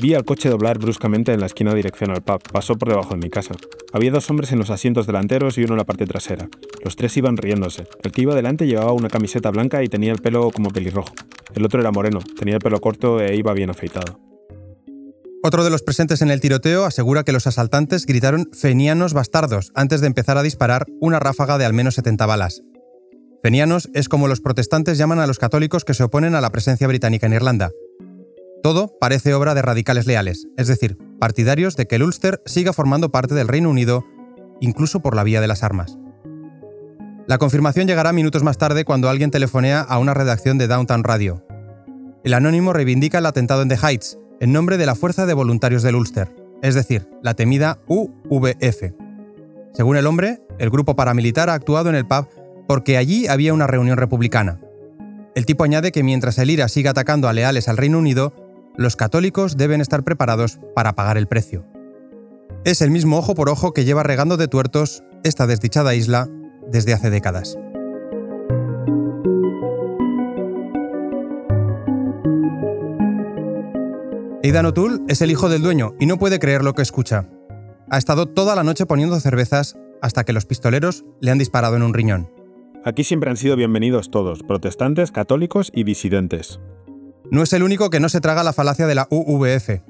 Vi 0.00 0.14
al 0.14 0.24
coche 0.24 0.48
doblar 0.48 0.78
bruscamente 0.78 1.32
en 1.32 1.40
la 1.40 1.46
esquina 1.46 1.74
dirección 1.74 2.10
al 2.10 2.22
pub. 2.22 2.40
Pasó 2.52 2.76
por 2.76 2.88
debajo 2.88 3.14
de 3.14 3.20
mi 3.20 3.30
casa. 3.30 3.54
Había 3.92 4.12
dos 4.12 4.30
hombres 4.30 4.52
en 4.52 4.60
los 4.60 4.70
asientos 4.70 5.08
delanteros 5.08 5.58
y 5.58 5.64
uno 5.64 5.72
en 5.72 5.78
la 5.78 5.84
parte 5.84 6.06
trasera. 6.06 6.48
Los 6.84 6.94
tres 6.94 7.16
iban 7.16 7.36
riéndose. 7.36 7.88
El 8.04 8.12
que 8.12 8.22
iba 8.22 8.36
delante 8.36 8.68
llevaba 8.68 8.92
una 8.92 9.08
camiseta 9.08 9.50
blanca 9.50 9.82
y 9.82 9.88
tenía 9.88 10.12
el 10.12 10.20
pelo 10.20 10.50
como 10.52 10.70
pelirrojo. 10.70 11.12
El 11.52 11.64
otro 11.64 11.80
era 11.80 11.90
moreno, 11.90 12.20
tenía 12.38 12.54
el 12.54 12.60
pelo 12.60 12.80
corto 12.80 13.20
e 13.20 13.34
iba 13.34 13.52
bien 13.54 13.70
afeitado. 13.70 14.20
Otro 15.42 15.64
de 15.64 15.70
los 15.70 15.82
presentes 15.82 16.22
en 16.22 16.30
el 16.30 16.40
tiroteo 16.40 16.84
asegura 16.84 17.24
que 17.24 17.32
los 17.32 17.48
asaltantes 17.48 18.06
gritaron 18.06 18.50
fenianos 18.52 19.14
bastardos 19.14 19.72
antes 19.74 20.00
de 20.00 20.06
empezar 20.06 20.38
a 20.38 20.42
disparar 20.44 20.86
una 21.00 21.18
ráfaga 21.18 21.58
de 21.58 21.64
al 21.64 21.72
menos 21.72 21.96
70 21.96 22.24
balas. 22.26 22.62
Fenianos 23.42 23.88
es 23.94 24.08
como 24.08 24.28
los 24.28 24.40
protestantes 24.40 24.98
llaman 24.98 25.18
a 25.18 25.26
los 25.26 25.38
católicos 25.38 25.84
que 25.84 25.94
se 25.94 26.04
oponen 26.04 26.36
a 26.36 26.40
la 26.40 26.50
presencia 26.50 26.86
británica 26.86 27.26
en 27.26 27.32
Irlanda. 27.32 27.70
Todo 28.62 28.92
parece 29.00 29.34
obra 29.34 29.54
de 29.54 29.62
radicales 29.62 30.06
leales, 30.06 30.48
es 30.56 30.66
decir, 30.66 30.98
partidarios 31.20 31.76
de 31.76 31.86
que 31.86 31.96
el 31.96 32.02
Ulster 32.02 32.42
siga 32.44 32.72
formando 32.72 33.10
parte 33.10 33.34
del 33.34 33.48
Reino 33.48 33.70
Unido, 33.70 34.04
incluso 34.60 35.00
por 35.00 35.14
la 35.14 35.24
vía 35.24 35.40
de 35.40 35.46
las 35.46 35.62
armas. 35.62 35.98
La 37.26 37.38
confirmación 37.38 37.86
llegará 37.86 38.12
minutos 38.12 38.42
más 38.42 38.58
tarde 38.58 38.84
cuando 38.84 39.08
alguien 39.08 39.30
telefonea 39.30 39.80
a 39.80 39.98
una 39.98 40.14
redacción 40.14 40.58
de 40.58 40.66
Downtown 40.66 41.04
Radio. 41.04 41.44
El 42.24 42.34
anónimo 42.34 42.72
reivindica 42.72 43.18
el 43.18 43.26
atentado 43.26 43.62
en 43.62 43.68
The 43.68 43.76
Heights, 43.76 44.18
en 44.40 44.52
nombre 44.52 44.76
de 44.76 44.86
la 44.86 44.94
Fuerza 44.94 45.26
de 45.26 45.34
Voluntarios 45.34 45.82
del 45.82 45.96
Ulster, 45.96 46.34
es 46.62 46.74
decir, 46.74 47.08
la 47.22 47.34
temida 47.34 47.78
UVF. 47.86 48.92
Según 49.72 49.96
el 49.96 50.06
hombre, 50.06 50.42
el 50.58 50.70
grupo 50.70 50.96
paramilitar 50.96 51.50
ha 51.50 51.54
actuado 51.54 51.90
en 51.90 51.94
el 51.94 52.06
pub 52.06 52.28
porque 52.66 52.96
allí 52.96 53.28
había 53.28 53.54
una 53.54 53.66
reunión 53.66 53.98
republicana. 53.98 54.60
El 55.34 55.46
tipo 55.46 55.62
añade 55.62 55.92
que 55.92 56.02
mientras 56.02 56.38
el 56.38 56.50
IRA 56.50 56.68
siga 56.68 56.90
atacando 56.90 57.28
a 57.28 57.32
leales 57.32 57.68
al 57.68 57.76
Reino 57.76 57.98
Unido, 57.98 58.34
los 58.78 58.94
católicos 58.94 59.56
deben 59.56 59.80
estar 59.80 60.04
preparados 60.04 60.60
para 60.74 60.94
pagar 60.94 61.18
el 61.18 61.26
precio. 61.26 61.66
Es 62.64 62.80
el 62.80 62.92
mismo 62.92 63.18
ojo 63.18 63.34
por 63.34 63.50
ojo 63.50 63.74
que 63.74 63.84
lleva 63.84 64.04
regando 64.04 64.36
de 64.36 64.46
tuertos 64.46 65.02
esta 65.24 65.48
desdichada 65.48 65.96
isla 65.96 66.28
desde 66.70 66.94
hace 66.94 67.10
décadas. 67.10 67.58
Aidan 74.44 74.66
O'Toole 74.66 75.00
es 75.08 75.20
el 75.22 75.32
hijo 75.32 75.48
del 75.48 75.62
dueño 75.62 75.94
y 75.98 76.06
no 76.06 76.16
puede 76.16 76.38
creer 76.38 76.62
lo 76.62 76.74
que 76.74 76.82
escucha. 76.82 77.28
Ha 77.90 77.98
estado 77.98 78.26
toda 78.26 78.54
la 78.54 78.62
noche 78.62 78.86
poniendo 78.86 79.18
cervezas 79.18 79.76
hasta 80.00 80.22
que 80.22 80.32
los 80.32 80.46
pistoleros 80.46 81.04
le 81.20 81.32
han 81.32 81.38
disparado 81.38 81.74
en 81.74 81.82
un 81.82 81.94
riñón. 81.94 82.30
Aquí 82.84 83.02
siempre 83.02 83.28
han 83.28 83.36
sido 83.36 83.56
bienvenidos 83.56 84.12
todos, 84.12 84.44
protestantes, 84.44 85.10
católicos 85.10 85.72
y 85.74 85.82
disidentes. 85.82 86.60
No 87.30 87.42
es 87.42 87.52
el 87.52 87.62
único 87.62 87.90
que 87.90 88.00
no 88.00 88.08
se 88.08 88.22
traga 88.22 88.42
la 88.42 88.54
falacia 88.54 88.86
de 88.86 88.94
la 88.94 89.06
UVF. 89.10 89.82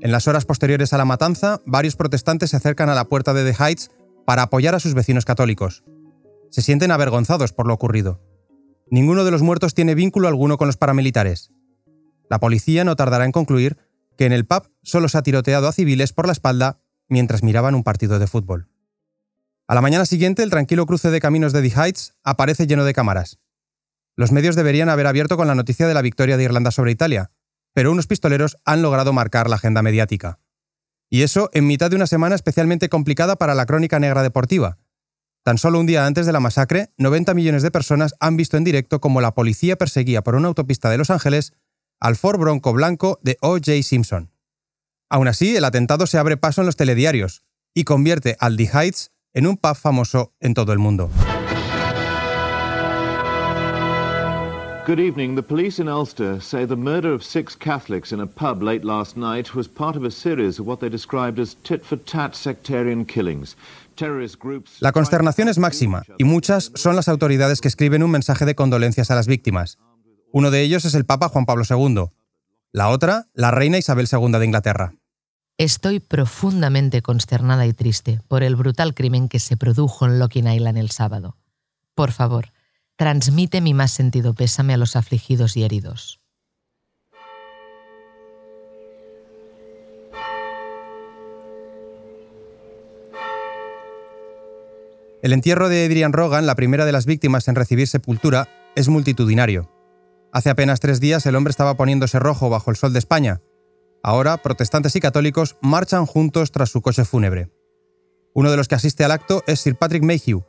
En 0.00 0.10
las 0.10 0.26
horas 0.26 0.44
posteriores 0.44 0.92
a 0.92 0.98
la 0.98 1.04
matanza, 1.04 1.60
varios 1.64 1.94
protestantes 1.94 2.50
se 2.50 2.56
acercan 2.56 2.88
a 2.88 2.96
la 2.96 3.04
puerta 3.04 3.32
de 3.32 3.44
The 3.44 3.62
Heights 3.62 3.90
para 4.26 4.42
apoyar 4.42 4.74
a 4.74 4.80
sus 4.80 4.94
vecinos 4.94 5.24
católicos. 5.24 5.84
Se 6.50 6.62
sienten 6.62 6.90
avergonzados 6.90 7.52
por 7.52 7.68
lo 7.68 7.74
ocurrido. 7.74 8.20
Ninguno 8.90 9.24
de 9.24 9.30
los 9.30 9.42
muertos 9.42 9.74
tiene 9.74 9.94
vínculo 9.94 10.26
alguno 10.26 10.58
con 10.58 10.66
los 10.66 10.76
paramilitares. 10.76 11.52
La 12.28 12.40
policía 12.40 12.82
no 12.82 12.96
tardará 12.96 13.24
en 13.24 13.32
concluir 13.32 13.76
que 14.18 14.26
en 14.26 14.32
el 14.32 14.44
pub 14.44 14.68
solo 14.82 15.08
se 15.08 15.18
ha 15.18 15.22
tiroteado 15.22 15.68
a 15.68 15.72
civiles 15.72 16.12
por 16.12 16.26
la 16.26 16.32
espalda 16.32 16.80
mientras 17.08 17.44
miraban 17.44 17.76
un 17.76 17.84
partido 17.84 18.18
de 18.18 18.26
fútbol. 18.26 18.68
A 19.68 19.76
la 19.76 19.80
mañana 19.80 20.06
siguiente, 20.06 20.42
el 20.42 20.50
tranquilo 20.50 20.86
cruce 20.86 21.12
de 21.12 21.20
caminos 21.20 21.52
de 21.52 21.62
The 21.62 21.80
Heights 21.80 22.14
aparece 22.24 22.66
lleno 22.66 22.84
de 22.84 22.94
cámaras. 22.94 23.38
Los 24.16 24.32
medios 24.32 24.56
deberían 24.56 24.88
haber 24.88 25.06
abierto 25.06 25.36
con 25.36 25.46
la 25.46 25.54
noticia 25.54 25.86
de 25.86 25.94
la 25.94 26.02
victoria 26.02 26.36
de 26.36 26.44
Irlanda 26.44 26.70
sobre 26.70 26.92
Italia, 26.92 27.30
pero 27.72 27.92
unos 27.92 28.06
pistoleros 28.06 28.56
han 28.64 28.82
logrado 28.82 29.12
marcar 29.12 29.48
la 29.48 29.56
agenda 29.56 29.82
mediática. 29.82 30.40
Y 31.08 31.22
eso 31.22 31.50
en 31.52 31.66
mitad 31.66 31.90
de 31.90 31.96
una 31.96 32.06
semana 32.06 32.34
especialmente 32.34 32.88
complicada 32.88 33.36
para 33.36 33.54
la 33.54 33.66
crónica 33.66 33.98
negra 33.98 34.22
deportiva. 34.22 34.78
Tan 35.42 35.58
solo 35.58 35.80
un 35.80 35.86
día 35.86 36.06
antes 36.06 36.26
de 36.26 36.32
la 36.32 36.40
masacre, 36.40 36.92
90 36.98 37.34
millones 37.34 37.62
de 37.62 37.70
personas 37.70 38.14
han 38.20 38.36
visto 38.36 38.56
en 38.56 38.64
directo 38.64 39.00
cómo 39.00 39.20
la 39.20 39.34
policía 39.34 39.76
perseguía 39.76 40.22
por 40.22 40.34
una 40.34 40.48
autopista 40.48 40.90
de 40.90 40.98
Los 40.98 41.10
Ángeles 41.10 41.54
al 41.98 42.16
Ford 42.16 42.38
Bronco 42.38 42.72
blanco 42.72 43.18
de 43.22 43.38
O.J. 43.40 43.82
Simpson. 43.82 44.30
Aún 45.08 45.28
así, 45.28 45.56
el 45.56 45.64
atentado 45.64 46.06
se 46.06 46.18
abre 46.18 46.36
paso 46.36 46.62
en 46.62 46.66
los 46.66 46.76
telediarios 46.76 47.42
y 47.74 47.84
convierte 47.84 48.36
al 48.38 48.56
The 48.56 48.70
Heights 48.72 49.12
en 49.32 49.46
un 49.46 49.56
pub 49.56 49.76
famoso 49.76 50.34
en 50.40 50.54
todo 50.54 50.72
el 50.72 50.78
mundo. 50.78 51.10
Good 54.90 54.98
evening. 54.98 55.36
The 55.36 55.42
police 55.44 55.78
in 55.78 55.86
Ulster 55.86 56.40
say 56.40 56.66
the 56.66 56.74
murder 56.74 57.14
of 57.14 57.22
six 57.22 57.54
Catholics 57.54 58.10
in 58.10 58.18
a 58.18 58.26
pub 58.26 58.60
late 58.60 58.84
last 58.84 59.16
night 59.16 59.54
was 59.54 59.68
part 59.68 59.94
of 59.94 60.02
a 60.02 60.10
series 60.10 60.58
of 60.58 60.66
what 60.66 60.80
they 60.80 60.90
described 60.90 61.38
as 61.38 61.54
tit-for-tat 61.62 62.34
sectarian 62.34 63.04
killings. 63.04 63.54
La 64.80 64.90
consternación 64.90 65.48
es 65.48 65.58
máxima 65.58 66.02
y 66.18 66.24
muchas 66.24 66.72
son 66.74 66.96
las 66.96 67.06
autoridades 67.06 67.60
que 67.60 67.68
escriben 67.68 68.02
un 68.02 68.10
mensaje 68.10 68.44
de 68.44 68.56
condolencias 68.56 69.12
a 69.12 69.14
las 69.14 69.28
víctimas. 69.28 69.78
Uno 70.32 70.50
de 70.50 70.62
ellos 70.62 70.84
es 70.84 70.94
el 70.94 71.04
Papa 71.04 71.28
Juan 71.28 71.46
Pablo 71.46 71.62
II. 71.70 72.06
La 72.72 72.88
otra, 72.88 73.26
la 73.32 73.52
reina 73.52 73.78
Isabel 73.78 74.08
II 74.10 74.32
de 74.32 74.44
Inglaterra. 74.44 74.94
Estoy 75.56 76.00
profundamente 76.00 77.00
consternada 77.00 77.64
y 77.64 77.74
triste 77.74 78.18
por 78.26 78.42
el 78.42 78.56
brutal 78.56 78.94
crimen 78.94 79.28
que 79.28 79.38
se 79.38 79.56
produjo 79.56 80.06
en 80.06 80.18
Locking 80.18 80.48
Island 80.48 80.78
el 80.78 80.90
sábado. 80.90 81.36
Por 81.94 82.10
favor, 82.10 82.46
transmite 83.00 83.62
mi 83.62 83.72
más 83.72 83.92
sentido 83.92 84.34
pésame 84.34 84.74
a 84.74 84.76
los 84.76 84.94
afligidos 84.94 85.56
y 85.56 85.64
heridos. 85.64 86.20
El 95.22 95.32
entierro 95.32 95.70
de 95.70 95.86
Adrian 95.86 96.12
Rogan, 96.12 96.44
la 96.44 96.54
primera 96.54 96.84
de 96.84 96.92
las 96.92 97.06
víctimas 97.06 97.48
en 97.48 97.54
recibir 97.54 97.88
sepultura, 97.88 98.50
es 98.76 98.90
multitudinario. 98.90 99.72
Hace 100.30 100.50
apenas 100.50 100.80
tres 100.80 101.00
días 101.00 101.24
el 101.24 101.36
hombre 101.36 101.52
estaba 101.52 101.78
poniéndose 101.78 102.18
rojo 102.18 102.50
bajo 102.50 102.70
el 102.70 102.76
sol 102.76 102.92
de 102.92 102.98
España, 102.98 103.40
Ahora, 104.02 104.38
protestantes 104.38 104.94
y 104.96 105.00
católicos 105.00 105.56
marchan 105.62 106.04
juntos 106.04 106.52
tras 106.52 106.68
su 106.68 106.82
coche 106.82 107.06
fúnebre. 107.06 107.50
Uno 108.34 108.50
de 108.50 108.58
los 108.58 108.68
que 108.68 108.74
asiste 108.74 109.04
al 109.04 109.12
acto 109.12 109.42
es 109.46 109.60
Sir 109.60 109.76
Patrick 109.76 110.02
Mayhew, 110.02 110.44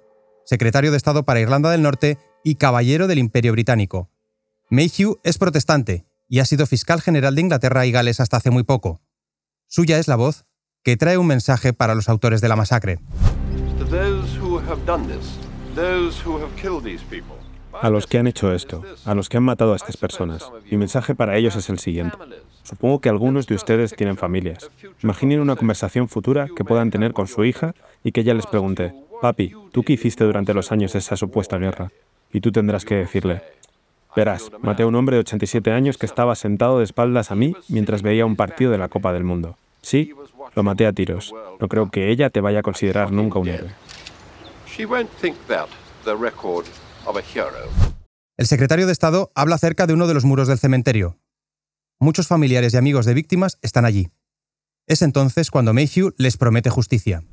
secretario 0.46 0.92
de 0.92 0.98
Estado 0.98 1.24
para 1.24 1.40
Irlanda 1.40 1.70
del 1.70 1.82
Norte 1.82 2.18
y 2.44 2.56
caballero 2.56 3.08
del 3.08 3.20
Imperio 3.20 3.52
Británico. 3.52 4.10
Mayhew 4.70 5.20
es 5.24 5.38
protestante 5.38 6.06
y 6.28 6.40
ha 6.40 6.46
sido 6.46 6.66
fiscal 6.66 7.02
general 7.02 7.36
de 7.36 7.42
Inglaterra 7.42 7.86
y 7.86 7.92
Gales 7.92 8.20
hasta 8.20 8.38
hace 8.38 8.52
muy 8.52 8.64
poco. 8.64 9.02
Suya 9.68 10.00
es 10.00 10.08
la 10.08 10.16
voz 10.16 10.46
que 10.84 10.98
trae 10.98 11.18
un 11.18 11.28
mensaje 11.28 11.74
para 11.74 11.96
los 11.96 12.10
autores 12.10 12.42
de 12.42 12.48
la 12.48 12.56
masacre. 12.56 13.00
A 17.82 17.90
los 17.90 18.08
que 18.08 18.18
han 18.18 18.28
hecho 18.28 18.54
esto, 18.54 18.84
a 19.06 19.16
los 19.16 19.30
que 19.30 19.38
han 19.38 19.44
matado 19.44 19.74
a 19.74 19.76
estas 19.76 19.98
personas, 19.98 20.52
mi 20.70 20.78
mensaje 20.78 21.16
para 21.16 21.38
ellos 21.38 21.56
es 21.56 21.70
el 21.70 21.80
siguiente. 21.80 22.18
Supongo 22.64 23.00
que 23.00 23.10
algunos 23.10 23.48
de 23.48 23.56
ustedes 23.56 23.96
tienen 23.96 24.18
familias. 24.18 24.70
Imaginen 25.04 25.40
una 25.40 25.56
conversación 25.56 26.08
futura 26.08 26.48
que 26.56 26.64
puedan 26.64 26.92
tener 26.92 27.14
con 27.14 27.28
su 27.28 27.44
hija 27.44 27.74
y 28.04 28.12
que 28.12 28.22
ella 28.22 28.34
les 28.34 28.48
pregunte, 28.48 28.94
papi, 29.22 29.54
¿tú 29.72 29.84
qué 29.84 29.94
hiciste 29.94 30.24
durante 30.24 30.54
los 30.54 30.72
años 30.72 30.94
de 30.94 31.00
esa 31.00 31.16
supuesta 31.16 31.58
guerra? 31.58 31.92
Y 32.34 32.42
tú 32.42 32.52
tendrás 32.52 32.86
que 32.86 32.96
decirle, 32.96 33.42
verás, 34.16 34.52
maté 34.62 34.84
a 34.84 34.88
un 34.88 34.96
hombre 34.96 35.16
de 35.16 35.22
87 35.22 35.72
años 35.72 35.98
que 35.98 36.06
estaba 36.06 36.36
sentado 36.36 36.80
de 36.80 36.84
espaldas 36.84 37.32
a 37.32 37.36
mí 37.36 37.56
mientras 37.68 38.02
veía 38.02 38.26
un 38.26 38.36
partido 38.36 38.72
de 38.72 38.78
la 38.78 38.88
Copa 38.88 39.14
del 39.14 39.24
Mundo. 39.24 39.58
Sí, 39.82 40.14
lo 40.56 40.64
maté 40.64 40.86
a 40.86 40.94
tiros. 40.94 41.34
No 41.60 41.68
creo 41.68 41.90
que 41.90 42.10
ella 42.10 42.30
te 42.30 42.42
vaya 42.42 42.60
a 42.60 42.64
considerar 42.64 43.12
nunca 43.12 43.40
un 43.40 43.48
héroe. 43.48 43.72
El 48.38 48.48
secretario 48.48 48.86
de 48.86 48.92
Estado 48.92 49.32
habla 49.36 49.56
acerca 49.56 49.88
de 49.88 49.94
uno 49.94 50.08
de 50.08 50.14
los 50.14 50.26
muros 50.26 50.48
del 50.48 50.58
cementerio, 50.58 51.18
Muchos 52.04 52.26
familiares 52.26 52.74
y 52.74 52.78
amigos 52.78 53.06
de 53.06 53.14
víctimas 53.14 53.60
están 53.62 53.86
allí. 53.86 54.10
Es 54.88 55.04
entonces 55.04 55.52
cuando 55.52 55.72
Mayhew 55.72 56.16
les 56.18 56.36
promete 56.36 56.72
justicia. 56.72 57.24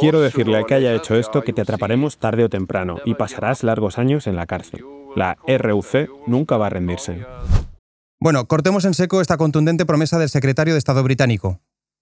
Quiero 0.00 0.20
decirle 0.20 0.58
a 0.58 0.64
que 0.64 0.74
haya 0.74 0.94
hecho 0.94 1.16
esto 1.16 1.42
que 1.42 1.52
te 1.52 1.60
atraparemos 1.60 2.18
tarde 2.18 2.44
o 2.44 2.48
temprano 2.48 2.98
y 3.04 3.14
pasarás 3.14 3.62
largos 3.62 3.98
años 3.98 4.26
en 4.26 4.36
la 4.36 4.46
cárcel. 4.46 4.84
La 5.14 5.36
RUC 5.46 6.08
nunca 6.26 6.56
va 6.56 6.66
a 6.66 6.70
rendirse. 6.70 7.24
Bueno, 8.20 8.46
cortemos 8.48 8.84
en 8.84 8.94
seco 8.94 9.20
esta 9.20 9.36
contundente 9.36 9.84
promesa 9.84 10.18
del 10.18 10.30
secretario 10.30 10.74
de 10.74 10.78
Estado 10.78 11.02
británico. 11.02 11.60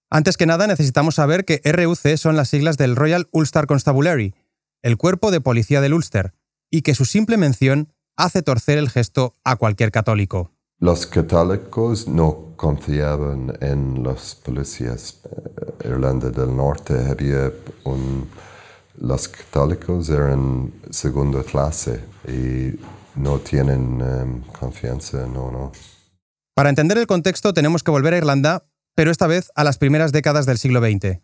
Antes 0.09 0.37
que 0.37 0.45
nada, 0.45 0.67
necesitamos 0.67 1.15
saber 1.15 1.43
que 1.43 1.61
RUC 1.65 2.15
son 2.17 2.37
las 2.37 2.49
siglas 2.49 2.77
del 2.77 2.95
Royal 2.95 3.27
Ulster 3.31 3.65
Constabulary, 3.67 4.33
el 4.81 4.97
cuerpo 4.97 5.31
de 5.31 5.41
policía 5.41 5.81
del 5.81 5.93
Ulster, 5.93 6.33
y 6.71 6.81
que 6.81 6.95
su 6.95 7.05
simple 7.05 7.37
mención 7.37 7.93
hace 8.15 8.41
torcer 8.41 8.77
el 8.77 8.89
gesto 8.89 9.33
a 9.43 9.57
cualquier 9.57 9.91
católico. 9.91 10.51
Los 10.79 11.05
católicos 11.05 12.07
no 12.07 12.44
confiaban 12.55 13.57
en 13.61 14.03
los 14.03 14.35
policías. 14.35 15.19
Eh, 15.25 15.89
Irlanda 15.89 16.29
del 16.29 16.55
Norte 16.55 16.93
había 17.09 17.51
un 17.83 18.27
Los 18.97 19.27
católicos 19.27 20.09
eran 20.09 20.71
segunda 20.89 21.43
clase 21.43 21.99
y 22.27 22.79
no 23.15 23.39
tienen 23.39 24.01
em, 24.01 24.41
confianza, 24.57 25.25
no, 25.27 25.51
no. 25.51 25.71
Para 26.55 26.69
entender 26.69 26.97
el 26.97 27.05
contexto 27.05 27.53
tenemos 27.53 27.83
que 27.83 27.91
volver 27.91 28.13
a 28.13 28.17
Irlanda, 28.17 28.65
pero 28.95 29.11
esta 29.11 29.27
vez 29.27 29.51
a 29.55 29.65
las 29.65 29.77
primeras 29.77 30.13
décadas 30.13 30.45
del 30.45 30.57
siglo 30.57 30.79
XX. 30.79 31.19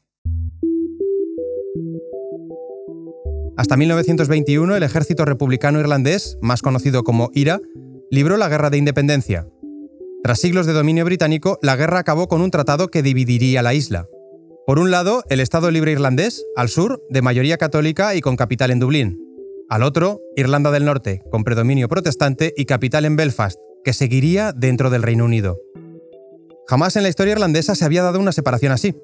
Hasta 3.58 3.78
1921 3.78 4.76
el 4.76 4.84
ejército 4.84 5.24
republicano 5.24 5.80
irlandés, 5.80 6.38
más 6.42 6.62
conocido 6.62 7.04
como 7.04 7.30
IRA, 7.34 7.62
libró 8.10 8.36
la 8.38 8.50
Guerra 8.50 8.70
de 8.70 8.78
Independencia. 8.78 9.46
Tras 10.24 10.40
siglos 10.40 10.68
de 10.68 10.74
dominio 10.74 11.04
británico, 11.04 11.58
la 11.64 11.76
guerra 11.76 11.98
acabó 11.98 12.28
con 12.28 12.42
un 12.42 12.52
tratado 12.52 12.90
que 12.90 13.02
dividiría 13.02 13.64
la 13.64 13.74
isla. 13.74 14.08
Por 14.68 14.78
un 14.78 14.92
lado, 14.92 15.24
el 15.30 15.40
Estado 15.40 15.72
libre 15.72 15.94
irlandés, 15.94 16.46
al 16.56 16.70
sur, 16.70 17.02
de 17.10 17.24
mayoría 17.24 17.58
católica 17.58 18.14
y 18.14 18.22
con 18.22 18.36
capital 18.36 18.70
en 18.70 18.80
Dublín. 18.80 19.20
Al 19.68 19.82
otro, 19.82 20.22
Irlanda 20.36 20.70
del 20.70 20.86
Norte, 20.86 21.24
con 21.32 21.44
predominio 21.44 21.90
protestante 21.90 22.54
y 22.56 22.66
capital 22.66 23.06
en 23.06 23.16
Belfast, 23.16 23.58
que 23.84 23.94
seguiría 23.94 24.52
dentro 24.52 24.92
del 24.92 25.02
Reino 25.02 25.26
Unido. 25.26 25.60
Jamás 26.68 26.96
en 26.96 27.04
la 27.04 27.10
historia 27.10 27.32
irlandesa 27.32 27.74
se 27.74 27.84
había 27.84 28.04
dado 28.04 28.20
una 28.20 28.32
separación 28.32 28.72
así. 28.72 28.96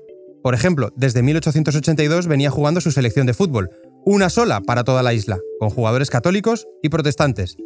Por 0.44 0.54
ejemplo, 0.54 0.94
desde 0.96 1.24
1882 1.24 2.28
venía 2.28 2.52
jugando 2.52 2.80
su 2.80 2.92
selección 2.92 3.26
de 3.26 3.34
fútbol, 3.34 3.72
una 4.06 4.30
sola 4.30 4.62
para 4.62 4.84
toda 4.84 5.02
la 5.02 5.16
isla, 5.16 5.40
con 5.60 5.72
jugadores 5.72 6.12
católicos 6.12 6.68
y 6.84 6.90
protestantes. 6.90 7.58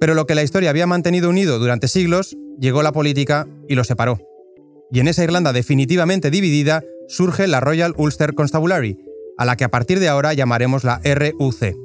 Pero 0.00 0.14
lo 0.14 0.26
que 0.26 0.34
la 0.34 0.42
historia 0.42 0.70
había 0.70 0.86
mantenido 0.86 1.28
unido 1.28 1.58
durante 1.58 1.86
siglos, 1.86 2.36
llegó 2.58 2.82
la 2.82 2.92
política 2.92 3.46
y 3.68 3.74
lo 3.74 3.84
separó. 3.84 4.18
Y 4.90 5.00
en 5.00 5.08
esa 5.08 5.22
Irlanda 5.22 5.52
definitivamente 5.52 6.30
dividida 6.30 6.82
surge 7.06 7.46
la 7.46 7.60
Royal 7.60 7.94
Ulster 7.96 8.34
Constabulary, 8.34 8.98
a 9.36 9.44
la 9.44 9.56
que 9.56 9.64
a 9.64 9.70
partir 9.70 10.00
de 10.00 10.08
ahora 10.08 10.32
llamaremos 10.32 10.84
la 10.84 11.00
RUC. 11.04 11.76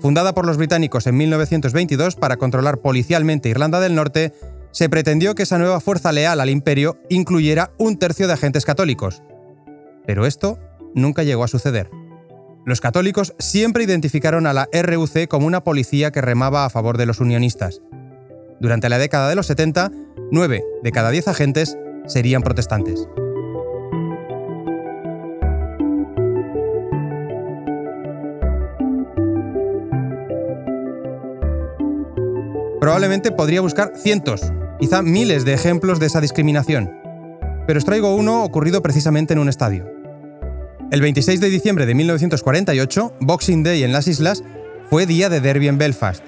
Fundada 0.00 0.34
por 0.34 0.46
los 0.46 0.58
británicos 0.58 1.06
en 1.06 1.16
1922 1.16 2.16
para 2.16 2.36
controlar 2.36 2.78
policialmente 2.78 3.48
Irlanda 3.48 3.80
del 3.80 3.94
Norte, 3.94 4.32
se 4.70 4.88
pretendió 4.88 5.34
que 5.34 5.42
esa 5.42 5.58
nueva 5.58 5.80
fuerza 5.80 6.12
leal 6.12 6.40
al 6.40 6.50
imperio 6.50 6.98
incluyera 7.08 7.72
un 7.78 7.98
tercio 7.98 8.26
de 8.26 8.34
agentes 8.34 8.64
católicos. 8.64 9.22
Pero 10.06 10.26
esto 10.26 10.58
nunca 10.94 11.24
llegó 11.24 11.44
a 11.44 11.48
suceder. 11.48 11.90
Los 12.68 12.82
católicos 12.82 13.34
siempre 13.38 13.84
identificaron 13.84 14.46
a 14.46 14.52
la 14.52 14.68
RUC 14.70 15.26
como 15.26 15.46
una 15.46 15.64
policía 15.64 16.10
que 16.10 16.20
remaba 16.20 16.66
a 16.66 16.68
favor 16.68 16.98
de 16.98 17.06
los 17.06 17.18
unionistas. 17.18 17.80
Durante 18.60 18.90
la 18.90 18.98
década 18.98 19.30
de 19.30 19.36
los 19.36 19.46
70, 19.46 19.90
9 20.30 20.62
de 20.82 20.92
cada 20.92 21.08
10 21.08 21.28
agentes 21.28 21.78
serían 22.06 22.42
protestantes. 22.42 23.08
Probablemente 32.78 33.32
podría 33.32 33.62
buscar 33.62 33.92
cientos, 33.96 34.42
quizá 34.78 35.00
miles 35.00 35.46
de 35.46 35.54
ejemplos 35.54 36.00
de 36.00 36.06
esa 36.08 36.20
discriminación, 36.20 36.92
pero 37.66 37.78
os 37.78 37.86
traigo 37.86 38.14
uno 38.14 38.44
ocurrido 38.44 38.82
precisamente 38.82 39.32
en 39.32 39.38
un 39.38 39.48
estadio. 39.48 39.97
El 40.90 41.02
26 41.02 41.40
de 41.42 41.50
diciembre 41.50 41.84
de 41.84 41.94
1948, 41.94 43.12
Boxing 43.20 43.62
Day 43.62 43.84
en 43.84 43.92
las 43.92 44.08
islas, 44.08 44.42
fue 44.88 45.04
día 45.04 45.28
de 45.28 45.42
derby 45.42 45.68
en 45.68 45.76
Belfast. 45.76 46.24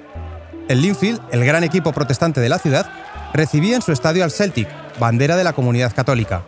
El 0.67 0.83
Linfield, 0.83 1.19
el 1.31 1.43
gran 1.43 1.63
equipo 1.63 1.91
protestante 1.93 2.41
de 2.41 2.49
la 2.49 2.59
ciudad, 2.59 2.85
recibía 3.33 3.75
en 3.75 3.81
su 3.81 3.91
estadio 3.91 4.23
al 4.23 4.29
Celtic, 4.29 4.67
bandera 4.99 5.35
de 5.35 5.43
la 5.43 5.53
comunidad 5.53 5.95
católica. 5.95 6.43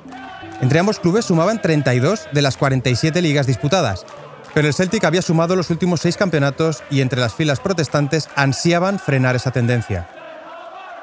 Entre 0.62 0.78
ambos 0.78 1.00
clubes 1.00 1.26
sumaban 1.26 1.60
32 1.60 2.28
de 2.32 2.42
las 2.44 2.56
47 2.56 3.20
ligas 3.24 3.48
disputadas, 3.48 4.06
pero 4.54 4.68
el 4.68 4.76
Celtic 4.76 5.04
había 5.06 5.24
sumado 5.24 5.56
los 5.56 5.72
últimos 5.72 6.02
seis 6.02 6.16
campeonatos 6.16 6.84
y 6.92 7.02
entre 7.02 7.20
las 7.20 7.34
filas 7.34 7.60
protestantes 7.60 8.30
ansiaban 8.36 9.00
frenar 9.00 9.36
esa 9.36 9.50
tendencia. 9.50 10.08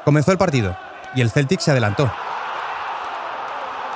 Comenzó 0.05 0.31
el 0.31 0.39
partido 0.39 0.77
y 1.17 1.23
el 1.23 1.31
Celtic 1.33 1.59
se 1.59 1.73
adelantó. 1.73 2.09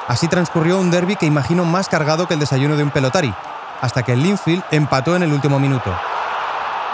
Así 0.06 0.28
transcurrió 0.28 0.78
un 0.78 0.90
derby 0.90 1.16
que 1.16 1.26
imagino 1.26 1.64
más 1.64 1.88
cargado 1.88 2.28
que 2.28 2.34
el 2.34 2.40
desayuno 2.40 2.76
de 2.76 2.82
un 2.82 2.90
pelotari, 2.90 3.34
hasta 3.80 4.02
que 4.02 4.12
el 4.12 4.22
Linfield 4.22 4.62
empató 4.70 5.16
en 5.16 5.22
el 5.22 5.32
último 5.32 5.58
minuto. 5.58 5.90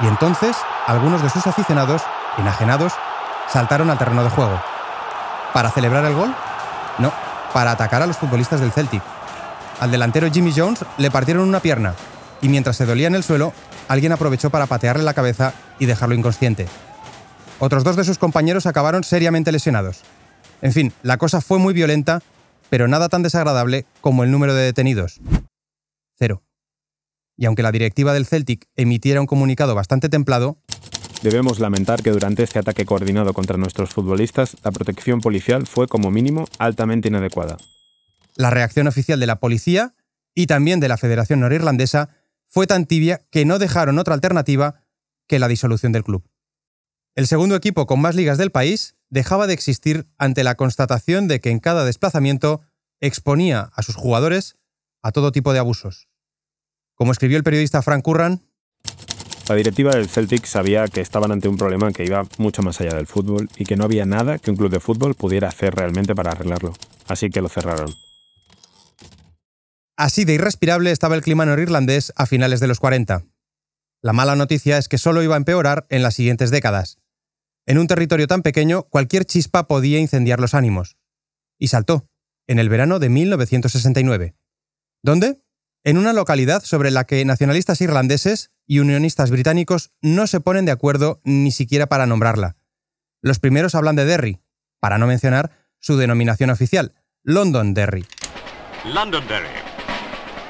Y 0.03 0.07
entonces, 0.07 0.57
algunos 0.87 1.23
de 1.23 1.31
sus 1.31 1.46
aficionados, 1.46 2.03
enajenados, 2.38 2.92
saltaron 3.49 3.90
al 3.90 3.99
terreno 3.99 4.23
de 4.23 4.31
juego. 4.31 4.61
¿Para 5.53 5.70
celebrar 5.70 6.05
el 6.05 6.14
gol? 6.14 6.35
No, 6.99 7.12
para 7.53 7.73
atacar 7.73 8.03
a 8.03 8.07
los 8.07 8.16
futbolistas 8.16 8.61
del 8.61 8.73
Celtic. 8.73 9.03
Al 9.81 9.90
delantero 9.90 10.31
Jimmy 10.31 10.53
Jones 10.57 10.85
le 10.99 11.11
partieron 11.11 11.49
una 11.49 11.61
pierna 11.61 11.94
y 12.40 12.49
mientras 12.49 12.77
se 12.77 12.87
dolía 12.87 13.07
en 13.07 13.14
el 13.14 13.25
suelo, 13.25 13.53
alguien 13.88 14.12
aprovechó 14.12 14.51
para 14.51 14.66
patearle 14.66 15.03
la 15.03 15.14
cabeza 15.14 15.53
y 15.79 15.87
dejarlo 15.87 16.14
inconsciente. 16.14 16.68
Otros 17.59 17.85
dos 17.85 17.96
de 17.96 18.05
sus 18.05 18.18
compañeros 18.18 18.66
acabaron 18.66 19.05
seriamente 19.05 19.53
lesionados. 19.53 20.03
En 20.62 20.73
fin, 20.73 20.92
la 21.03 21.16
cosa 21.16 21.40
fue 21.40 21.59
muy 21.59 21.75
violenta, 21.75 22.20
pero 22.70 22.88
nada 22.88 23.09
tan 23.09 23.22
desagradable 23.22 23.85
como 24.00 24.24
el 24.24 24.30
número 24.30 24.54
de 24.54 24.62
detenidos. 24.62 25.20
Cero. 26.16 26.42
Y 27.37 27.46
aunque 27.46 27.62
la 27.62 27.72
directiva 27.72 28.14
del 28.14 28.26
Celtic 28.26 28.66
emitiera 28.76 29.20
un 29.20 29.26
comunicado 29.26 29.74
bastante 29.74 30.09
templado, 30.09 30.59
Debemos 31.22 31.59
lamentar 31.59 32.02
que 32.02 32.12
durante 32.12 32.42
este 32.42 32.59
ataque 32.59 32.87
coordinado 32.87 33.35
contra 33.35 33.59
nuestros 33.59 33.90
futbolistas, 33.90 34.56
la 34.64 34.70
protección 34.70 35.20
policial 35.20 35.66
fue 35.66 35.87
como 35.87 36.11
mínimo 36.11 36.46
altamente 36.59 37.09
inadecuada. 37.09 37.59
La 38.37 38.48
reacción 38.48 38.87
oficial 38.87 39.20
de 39.20 39.26
la 39.26 39.38
policía 39.38 39.94
y 40.35 40.46
también 40.46 40.80
de 40.80 40.88
la 40.88 40.96
Federación 40.96 41.40
Norirlandesa 41.40 42.09
fue 42.48 42.66
tan 42.66 42.87
tibia 42.87 43.20
que 43.30 43.44
no 43.44 43.59
dejaron 43.59 43.98
otra 43.98 44.14
alternativa 44.14 44.80
que 45.28 45.38
la 45.38 45.48
disolución 45.48 45.92
del 45.92 46.04
club. 46.04 46.24
El 47.14 47.26
segundo 47.26 47.54
equipo 47.54 47.87
con 47.87 48.00
más 48.00 48.14
ligas 48.14 48.38
del 48.38 48.50
país 48.50 48.96
dejaba 49.11 49.46
de 49.46 49.55
existir 49.55 50.07
ante 50.18 50.44
la 50.44 50.55
constatación 50.55 51.29
de 51.29 51.40
que 51.40 51.51
en 51.51 51.59
cada 51.61 51.85
desplazamiento 51.85 52.62
exponía 53.01 53.70
a 53.75 53.83
sus 53.83 53.96
jugadores 53.96 54.57
a 55.03 55.12
todo 55.12 55.33
tipo 55.33 55.53
de 55.53 55.59
abusos. 55.59 56.09
Como 56.94 57.12
escribió 57.12 57.37
el 57.37 57.44
periodista 57.44 57.83
Frank 57.83 58.03
Curran, 58.03 58.42
la 59.49 59.57
directiva 59.57 59.96
del 59.96 60.09
Celtic 60.09 60.46
sabía 60.46 60.87
que 60.87 61.01
estaban 61.01 61.33
ante 61.33 61.49
un 61.49 61.57
problema 61.57 61.90
que 61.90 62.05
iba 62.05 62.23
mucho 62.38 62.62
más 62.62 62.81
allá 62.81 62.94
del 62.94 63.09
fútbol 63.09 63.49
y 63.57 63.64
que 63.64 63.75
no 63.75 63.83
había 63.83 64.07
nada 64.07 64.38
que 64.38 64.53
un 64.53 64.57
club 64.57 64.70
de 64.70 64.79
fútbol 64.79 65.16
pudiera 65.16 65.49
hacer 65.49 65.75
realmente 65.75 66.14
para 66.14 66.31
arreglarlo. 66.31 66.73
Así 67.09 67.31
que 67.31 67.40
lo 67.40 67.49
cerraron. 67.49 67.92
Así 69.96 70.25
de 70.25 70.35
irrespirable 70.35 70.92
estaba 70.92 71.16
el 71.16 71.23
clima 71.23 71.46
norirlandés 71.46 72.12
a 72.14 72.27
finales 72.27 72.61
de 72.61 72.68
los 72.68 72.79
40. 72.79 73.25
La 74.03 74.12
mala 74.12 74.37
noticia 74.37 74.79
es 74.79 74.88
que 74.88 74.99
solo 74.99 75.20
iba 75.23 75.35
a 75.35 75.38
empeorar 75.38 75.85
en 75.88 76.05
las 76.05 76.14
siguientes 76.14 76.53
décadas. 76.53 76.99
En 77.70 77.78
un 77.78 77.87
territorio 77.87 78.26
tan 78.26 78.42
pequeño, 78.42 78.83
cualquier 78.83 79.24
chispa 79.24 79.68
podía 79.68 80.00
incendiar 80.00 80.40
los 80.40 80.54
ánimos. 80.54 80.96
Y 81.56 81.68
saltó, 81.68 82.09
en 82.48 82.59
el 82.59 82.68
verano 82.68 82.98
de 82.98 83.09
1969. 83.11 84.35
¿Dónde? 85.04 85.40
En 85.85 85.96
una 85.96 86.12
localidad 86.12 86.64
sobre 86.64 86.90
la 86.90 87.04
que 87.04 87.24
nacionalistas 87.24 87.80
irlandeses 87.80 88.50
y 88.66 88.80
unionistas 88.80 89.30
británicos 89.30 89.92
no 90.02 90.26
se 90.26 90.40
ponen 90.40 90.64
de 90.64 90.72
acuerdo 90.72 91.20
ni 91.22 91.52
siquiera 91.52 91.87
para 91.87 92.06
nombrarla. 92.06 92.56
Los 93.22 93.38
primeros 93.38 93.76
hablan 93.76 93.94
de 93.94 94.04
Derry, 94.04 94.40
para 94.80 94.98
no 94.98 95.06
mencionar 95.06 95.52
su 95.78 95.96
denominación 95.96 96.50
oficial, 96.50 96.94
Londonderry. 97.22 98.04
Londonderry. 98.85 99.46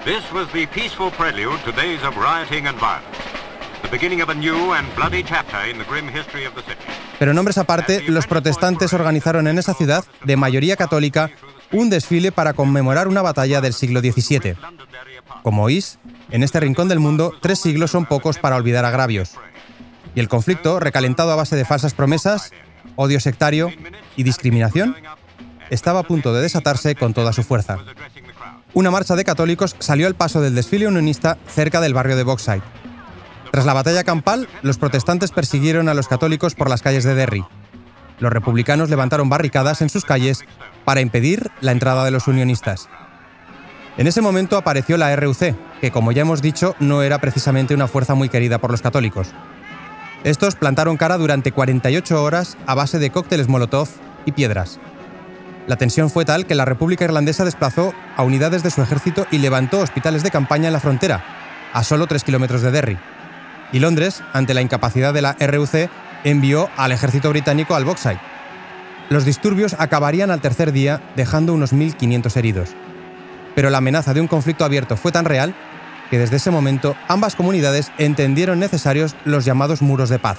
This 0.07 0.25
was 0.33 0.51
the 0.55 0.67
peaceful 0.69 1.11
prelude 1.11 1.63
to 1.67 1.73
days 1.73 2.03
of 2.03 2.17
rioting 2.17 2.67
and 2.67 2.79
violence. 2.79 3.30
Pero 7.19 7.35
nombres 7.35 7.59
aparte, 7.59 8.03
los 8.09 8.27
protestantes 8.27 8.93
organizaron 8.93 9.47
en 9.49 9.59
esa 9.59 9.75
ciudad, 9.75 10.05
de 10.25 10.37
mayoría 10.37 10.77
católica, 10.77 11.31
un 11.73 11.91
desfile 11.91 12.33
para 12.33 12.53
conmemorar 12.53 13.09
una 13.09 13.23
batalla 13.23 13.61
del 13.61 13.75
siglo 13.75 14.01
XVII. 14.01 14.57
Como 15.43 15.65
oís, 15.65 15.99
en 16.31 16.43
este 16.43 16.61
rincón 16.61 16.89
del 16.89 17.01
mundo, 17.01 17.35
tres 17.41 17.59
siglos 17.59 17.91
son 17.91 18.07
pocos 18.07 18.39
para 18.39 18.57
olvidar 18.57 18.85
agravios. 18.85 19.35
Y 20.15 20.21
el 20.21 20.29
conflicto, 20.29 20.81
recalentado 20.81 21.33
a 21.33 21.37
base 21.37 21.57
de 21.57 21.65
falsas 21.65 21.95
promesas, 21.95 22.53
odio 22.97 23.21
sectario 23.21 23.73
y 24.17 24.25
discriminación, 24.25 24.97
estaba 25.71 26.01
a 26.01 26.05
punto 26.05 26.35
de 26.35 26.43
desatarse 26.43 26.97
con 26.97 27.15
toda 27.15 27.33
su 27.33 27.45
fuerza 27.45 27.79
una 28.75 28.91
marcha 28.91 29.17
de 29.17 29.25
católicos 29.25 29.77
salió 29.79 30.07
al 30.07 30.15
paso 30.15 30.41
del 30.41 30.55
desfile 30.55 30.87
unionista 30.87 31.39
cerca 31.49 31.81
del 31.81 31.95
barrio 31.95 32.17
de 32.17 32.23
Boxside. 32.23 32.63
Tras 33.51 33.67
la 33.67 33.73
batalla 33.73 34.05
campal, 34.05 34.49
los 34.63 34.79
protestantes 34.79 35.33
persiguieron 35.33 35.89
a 35.89 35.95
los 35.95 36.09
católicos 36.09 36.55
por 36.55 36.71
las 36.71 36.83
calles 36.83 37.05
de 37.05 37.15
Derry. 37.15 37.45
Los 38.21 38.33
republicanos 38.33 38.91
levantaron 38.91 39.29
barricadas 39.29 39.83
en 39.83 39.89
sus 39.89 40.05
calles 40.05 40.45
para 40.85 41.01
impedir 41.01 41.51
la 41.61 41.73
entrada 41.73 42.05
de 42.05 42.11
los 42.11 42.29
unionistas. 42.29 42.89
En 43.97 44.07
ese 44.07 44.21
momento 44.21 44.57
apareció 44.57 44.97
la 44.97 45.15
RUC, 45.17 45.55
que 45.81 45.91
como 45.91 46.13
ya 46.13 46.23
hemos 46.23 46.43
dicho 46.43 46.77
no 46.79 47.03
era 47.03 47.19
precisamente 47.19 47.75
una 47.75 47.89
fuerza 47.89 48.15
muy 48.15 48.29
querida 48.29 48.59
por 48.59 48.71
los 48.71 48.83
católicos. 48.83 49.29
Estos 50.23 50.55
plantaron 50.55 50.97
cara 50.97 51.19
durante 51.19 51.51
48 51.51 52.23
horas 52.23 52.57
a 52.67 52.75
base 52.75 52.99
de 52.99 53.11
cócteles 53.11 53.49
Molotov 53.49 53.89
y 54.27 54.33
piedras. 54.33 54.79
La 55.67 55.77
tensión 55.77 56.11
fue 56.11 56.25
tal 56.25 56.47
que 56.47 56.55
la 56.55 56.65
República 56.65 57.05
Irlandesa 57.05 57.45
desplazó 57.45 57.95
a 58.17 58.23
unidades 58.23 58.63
de 58.63 58.71
su 58.71 58.83
ejército 58.83 59.27
y 59.31 59.39
levantó 59.39 59.79
hospitales 59.81 60.23
de 60.23 60.31
campaña 60.31 60.69
en 60.69 60.73
la 60.73 60.81
frontera, 60.81 61.25
a 61.73 61.83
solo 61.85 62.07
3 62.07 62.23
kilómetros 62.23 62.63
de 62.63 62.71
Derry. 62.71 62.99
Y 63.73 63.79
Londres, 63.79 64.23
ante 64.33 64.55
la 64.55 64.63
incapacidad 64.63 65.15
de 65.15 65.23
la 65.23 65.35
RUC, 65.35 65.89
envió 66.25 66.69
al 66.77 66.93
ejército 66.93 67.31
británico 67.31 67.75
al 67.75 67.85
Boxite. 67.85 68.21
Los 69.09 69.25
disturbios 69.25 69.75
acabarían 69.79 70.31
al 70.31 70.41
tercer 70.41 70.73
día, 70.73 71.03
dejando 71.17 71.53
unos 71.53 71.73
1.500 71.73 72.37
heridos. 72.37 72.71
Pero 73.55 73.71
la 73.71 73.79
amenaza 73.79 74.15
de 74.15 74.21
un 74.21 74.29
conflicto 74.29 74.65
abierto 74.65 74.97
fue 74.97 75.13
tan 75.13 75.25
real 75.25 75.55
que 76.11 76.19
desde 76.19 76.37
ese 76.37 76.51
momento 76.51 76.97
ambas 77.09 77.37
comunidades 77.37 77.93
entendieron 77.99 78.59
necesarios 78.59 79.15
los 79.25 79.45
llamados 79.45 79.83
muros 79.83 80.09
de 80.09 80.19
paz. 80.19 80.39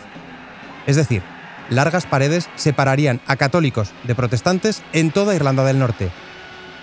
Es 0.86 0.96
decir, 0.96 1.22
largas 1.70 2.06
paredes 2.06 2.50
separarían 2.56 3.22
a 3.28 3.38
católicos 3.38 3.92
de 4.04 4.16
protestantes 4.16 4.84
en 4.94 5.12
toda 5.12 5.36
Irlanda 5.36 5.64
del 5.64 5.80
Norte. 5.80 6.10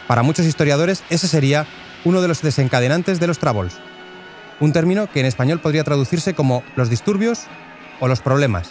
Para 0.07 0.23
muchos 0.23 0.47
historiadores 0.47 1.03
ese 1.11 1.29
sería 1.29 1.67
uno 2.05 2.23
de 2.23 2.29
los 2.29 2.41
desencadenantes 2.41 3.21
de 3.21 3.27
los 3.27 3.39
Troubles, 3.39 3.75
un 4.61 4.73
término 4.73 5.11
que 5.11 5.21
en 5.21 5.27
español 5.27 5.61
podría 5.61 5.85
traducirse 5.85 6.35
como 6.35 6.63
los 6.77 6.91
disturbios 6.91 7.47
o 8.01 8.09
los 8.09 8.21
problemas. 8.21 8.71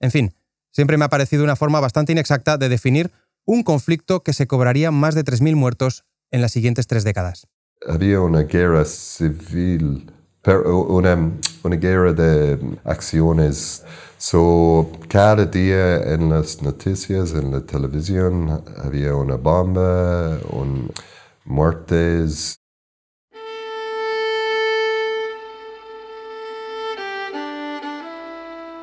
En 0.00 0.10
fin, 0.10 0.34
siempre 0.70 0.96
me 0.96 1.04
ha 1.04 1.08
parecido 1.08 1.44
una 1.44 1.56
forma 1.56 1.80
bastante 1.80 2.12
inexacta 2.12 2.56
de 2.56 2.68
definir 2.68 3.10
un 3.44 3.62
conflicto 3.62 4.22
que 4.22 4.32
se 4.32 4.46
cobraría 4.46 4.90
más 4.90 5.14
de 5.14 5.24
3.000 5.24 5.56
muertos 5.56 6.04
en 6.30 6.42
las 6.42 6.52
siguientes 6.52 6.86
tres 6.86 7.04
décadas. 7.04 7.46
Había 7.86 8.20
una 8.20 8.42
guerra 8.42 8.84
civil, 8.84 10.10
una, 10.44 11.32
una 11.62 11.76
guerra 11.76 12.12
de 12.12 12.58
acciones. 12.84 13.84
So, 14.18 14.90
cada 15.08 15.46
día 15.46 15.96
en 16.14 16.28
las 16.28 16.60
noticias, 16.60 17.32
en 17.32 17.50
la 17.50 17.60
televisión, 17.62 18.62
había 18.84 19.14
una 19.14 19.36
bomba, 19.36 20.38
un, 20.50 20.90
muertes. 21.44 22.59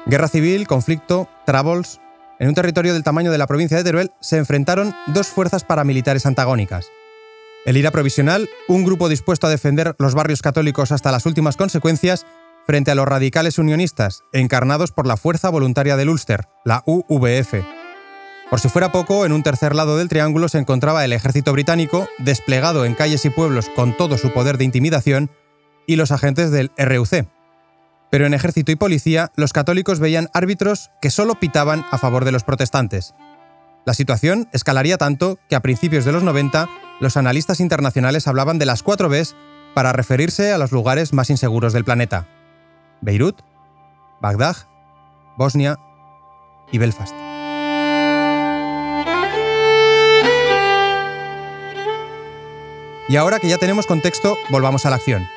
Guerra 0.09 0.29
civil, 0.29 0.67
conflicto, 0.67 1.27
troubles. 1.45 1.99
En 2.39 2.47
un 2.47 2.55
territorio 2.55 2.93
del 2.93 3.03
tamaño 3.03 3.29
de 3.29 3.37
la 3.37 3.45
provincia 3.45 3.75
de 3.75 3.83
Teruel 3.83 4.11
se 4.21 4.37
enfrentaron 4.37 4.95
dos 5.07 5.27
fuerzas 5.27 5.65
paramilitares 5.65 6.25
antagónicas. 6.25 6.87
El 7.65 7.75
IRA 7.75 7.91
provisional, 7.91 8.49
un 8.69 8.85
grupo 8.85 9.09
dispuesto 9.09 9.47
a 9.47 9.49
defender 9.49 9.97
los 9.99 10.15
barrios 10.15 10.41
católicos 10.41 10.93
hasta 10.93 11.11
las 11.11 11.25
últimas 11.25 11.57
consecuencias, 11.57 12.25
frente 12.65 12.91
a 12.91 12.95
los 12.95 13.05
radicales 13.05 13.57
unionistas, 13.57 14.23
encarnados 14.31 14.93
por 14.93 15.07
la 15.07 15.17
Fuerza 15.17 15.49
Voluntaria 15.49 15.97
del 15.97 16.07
Ulster, 16.07 16.45
la 16.63 16.83
UVF. 16.85 17.55
Por 18.49 18.61
si 18.61 18.69
fuera 18.69 18.93
poco, 18.93 19.25
en 19.25 19.33
un 19.33 19.43
tercer 19.43 19.75
lado 19.75 19.97
del 19.97 20.07
triángulo 20.07 20.47
se 20.47 20.57
encontraba 20.57 21.03
el 21.03 21.11
ejército 21.11 21.51
británico, 21.51 22.07
desplegado 22.19 22.85
en 22.85 22.95
calles 22.95 23.25
y 23.25 23.29
pueblos 23.29 23.67
con 23.75 23.97
todo 23.97 24.17
su 24.17 24.31
poder 24.31 24.57
de 24.57 24.63
intimidación, 24.63 25.29
y 25.85 25.97
los 25.97 26.11
agentes 26.11 26.49
del 26.51 26.71
RUC, 26.77 27.27
pero 28.09 28.25
en 28.25 28.33
ejército 28.33 28.71
y 28.71 28.75
policía, 28.75 29.31
los 29.35 29.53
católicos 29.53 29.99
veían 29.99 30.29
árbitros 30.33 30.91
que 31.01 31.09
solo 31.09 31.35
pitaban 31.35 31.85
a 31.91 31.97
favor 31.97 32.25
de 32.25 32.31
los 32.31 32.43
protestantes. 32.43 33.13
La 33.85 33.93
situación 33.93 34.49
escalaría 34.51 34.97
tanto 34.97 35.39
que 35.49 35.55
a 35.55 35.61
principios 35.61 36.05
de 36.05 36.11
los 36.11 36.23
90 36.23 36.69
los 36.99 37.17
analistas 37.17 37.59
internacionales 37.59 38.27
hablaban 38.27 38.59
de 38.59 38.65
las 38.65 38.83
cuatro 38.83 39.09
Bs 39.09 39.35
para 39.73 39.93
referirse 39.93 40.51
a 40.51 40.57
los 40.57 40.71
lugares 40.71 41.13
más 41.13 41.29
inseguros 41.29 41.73
del 41.73 41.85
planeta. 41.85 42.27
Beirut, 43.01 43.41
Bagdad, 44.19 44.55
Bosnia 45.37 45.77
y 46.71 46.79
Belfast. 46.79 47.15
Y 53.09 53.15
ahora 53.15 53.39
que 53.39 53.47
ya 53.47 53.57
tenemos 53.57 53.85
contexto, 53.85 54.37
volvamos 54.49 54.85
a 54.85 54.89
la 54.89 54.97
acción. 54.97 55.27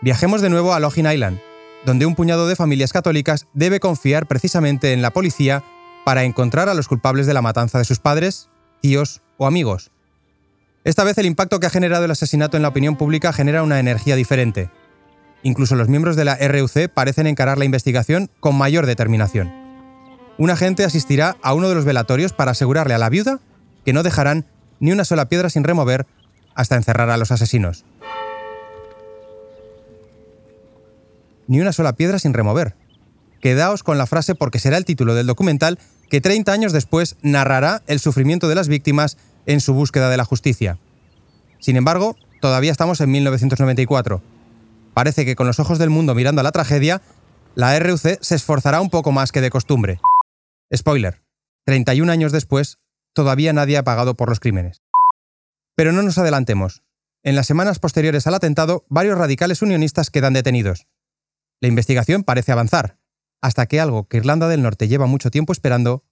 Viajemos 0.00 0.40
de 0.40 0.50
nuevo 0.50 0.74
a 0.74 0.80
Login 0.80 1.06
Island, 1.06 1.38
donde 1.84 2.06
un 2.06 2.14
puñado 2.14 2.46
de 2.46 2.56
familias 2.56 2.92
católicas 2.92 3.46
debe 3.52 3.80
confiar 3.80 4.26
precisamente 4.26 4.92
en 4.92 5.02
la 5.02 5.12
policía 5.12 5.62
para 6.04 6.24
encontrar 6.24 6.68
a 6.68 6.74
los 6.74 6.88
culpables 6.88 7.26
de 7.26 7.34
la 7.34 7.42
matanza 7.42 7.78
de 7.78 7.84
sus 7.84 7.98
padres, 7.98 8.48
tíos 8.80 9.22
o 9.36 9.46
amigos. 9.46 9.90
Esta 10.84 11.04
vez 11.04 11.16
el 11.18 11.26
impacto 11.26 11.60
que 11.60 11.66
ha 11.66 11.70
generado 11.70 12.04
el 12.04 12.10
asesinato 12.10 12.56
en 12.56 12.62
la 12.62 12.68
opinión 12.68 12.96
pública 12.96 13.32
genera 13.32 13.62
una 13.62 13.80
energía 13.80 14.16
diferente. 14.16 14.70
Incluso 15.42 15.76
los 15.76 15.88
miembros 15.88 16.16
de 16.16 16.24
la 16.24 16.36
RUC 16.36 16.88
parecen 16.92 17.26
encarar 17.26 17.58
la 17.58 17.64
investigación 17.64 18.30
con 18.40 18.56
mayor 18.56 18.86
determinación. 18.86 19.52
Un 20.36 20.50
agente 20.50 20.84
asistirá 20.84 21.36
a 21.42 21.54
uno 21.54 21.68
de 21.68 21.74
los 21.74 21.84
velatorios 21.84 22.32
para 22.32 22.50
asegurarle 22.50 22.94
a 22.94 22.98
la 22.98 23.08
viuda 23.08 23.40
que 23.84 23.92
no 23.92 24.02
dejarán 24.02 24.46
ni 24.80 24.92
una 24.92 25.04
sola 25.04 25.28
piedra 25.28 25.48
sin 25.48 25.64
remover 25.64 26.06
hasta 26.54 26.76
encerrar 26.76 27.10
a 27.10 27.16
los 27.16 27.30
asesinos. 27.30 27.84
Ni 31.46 31.60
una 31.60 31.72
sola 31.72 31.94
piedra 31.94 32.18
sin 32.18 32.34
remover. 32.34 32.76
Quedaos 33.40 33.82
con 33.82 33.98
la 33.98 34.06
frase 34.06 34.34
porque 34.34 34.58
será 34.58 34.76
el 34.76 34.84
título 34.84 35.14
del 35.14 35.26
documental 35.26 35.78
que 36.08 36.20
30 36.20 36.52
años 36.52 36.72
después 36.72 37.16
narrará 37.22 37.82
el 37.86 38.00
sufrimiento 38.00 38.48
de 38.48 38.54
las 38.54 38.68
víctimas 38.68 39.18
en 39.46 39.60
su 39.60 39.74
búsqueda 39.74 40.08
de 40.10 40.16
la 40.16 40.24
justicia. 40.24 40.78
Sin 41.58 41.76
embargo, 41.76 42.16
todavía 42.40 42.72
estamos 42.72 43.00
en 43.00 43.10
1994. 43.10 44.22
Parece 44.94 45.24
que 45.24 45.36
con 45.36 45.46
los 45.46 45.60
ojos 45.60 45.78
del 45.78 45.90
mundo 45.90 46.14
mirando 46.14 46.40
a 46.40 46.44
la 46.44 46.52
tragedia, 46.52 47.02
la 47.54 47.78
RUC 47.78 48.18
se 48.20 48.34
esforzará 48.34 48.80
un 48.80 48.90
poco 48.90 49.12
más 49.12 49.32
que 49.32 49.40
de 49.40 49.50
costumbre. 49.50 50.00
Spoiler, 50.74 51.22
31 51.66 52.10
años 52.10 52.32
después, 52.32 52.78
todavía 53.12 53.52
nadie 53.52 53.76
ha 53.76 53.84
pagado 53.84 54.14
por 54.14 54.28
los 54.28 54.40
crímenes. 54.40 54.82
Pero 55.76 55.92
no 55.92 56.02
nos 56.02 56.18
adelantemos. 56.18 56.82
En 57.22 57.36
las 57.36 57.46
semanas 57.46 57.78
posteriores 57.78 58.26
al 58.26 58.34
atentado, 58.34 58.84
varios 58.88 59.18
radicales 59.18 59.62
unionistas 59.62 60.10
quedan 60.10 60.34
detenidos. 60.34 60.86
La 61.60 61.68
investigación 61.68 62.22
parece 62.22 62.52
avanzar, 62.52 62.98
hasta 63.40 63.66
que 63.66 63.80
algo 63.80 64.08
que 64.08 64.16
Irlanda 64.16 64.48
del 64.48 64.62
Norte 64.62 64.88
lleva 64.88 65.06
mucho 65.06 65.30
tiempo 65.30 65.52
esperando 65.52 66.04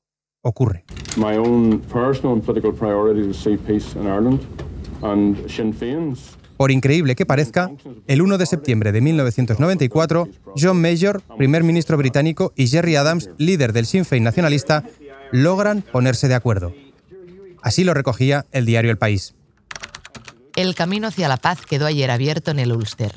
ocurre. 0.42 0.84
Por 6.56 6.70
increíble 6.70 7.16
que 7.16 7.26
parezca, 7.26 7.70
el 8.06 8.22
1 8.22 8.38
de 8.38 8.46
septiembre 8.46 8.92
de 8.92 9.00
1994, 9.00 10.28
John 10.56 10.80
Major, 10.80 11.20
primer 11.36 11.64
ministro 11.64 11.96
británico, 11.96 12.52
y 12.54 12.68
Jerry 12.68 12.96
Adams, 12.96 13.30
líder 13.38 13.72
del 13.72 13.86
Sinn 13.86 14.04
Féin 14.04 14.22
nacionalista, 14.22 14.84
logran 15.32 15.82
ponerse 15.82 16.28
de 16.28 16.34
acuerdo. 16.34 16.72
Así 17.62 17.84
lo 17.84 17.94
recogía 17.94 18.46
el 18.52 18.66
diario 18.66 18.90
El 18.90 18.98
País. 18.98 19.34
El 20.54 20.74
camino 20.74 21.08
hacia 21.08 21.28
la 21.28 21.38
paz 21.38 21.60
quedó 21.66 21.86
ayer 21.86 22.10
abierto 22.10 22.50
en 22.50 22.58
el 22.58 22.72
Ulster. 22.72 23.12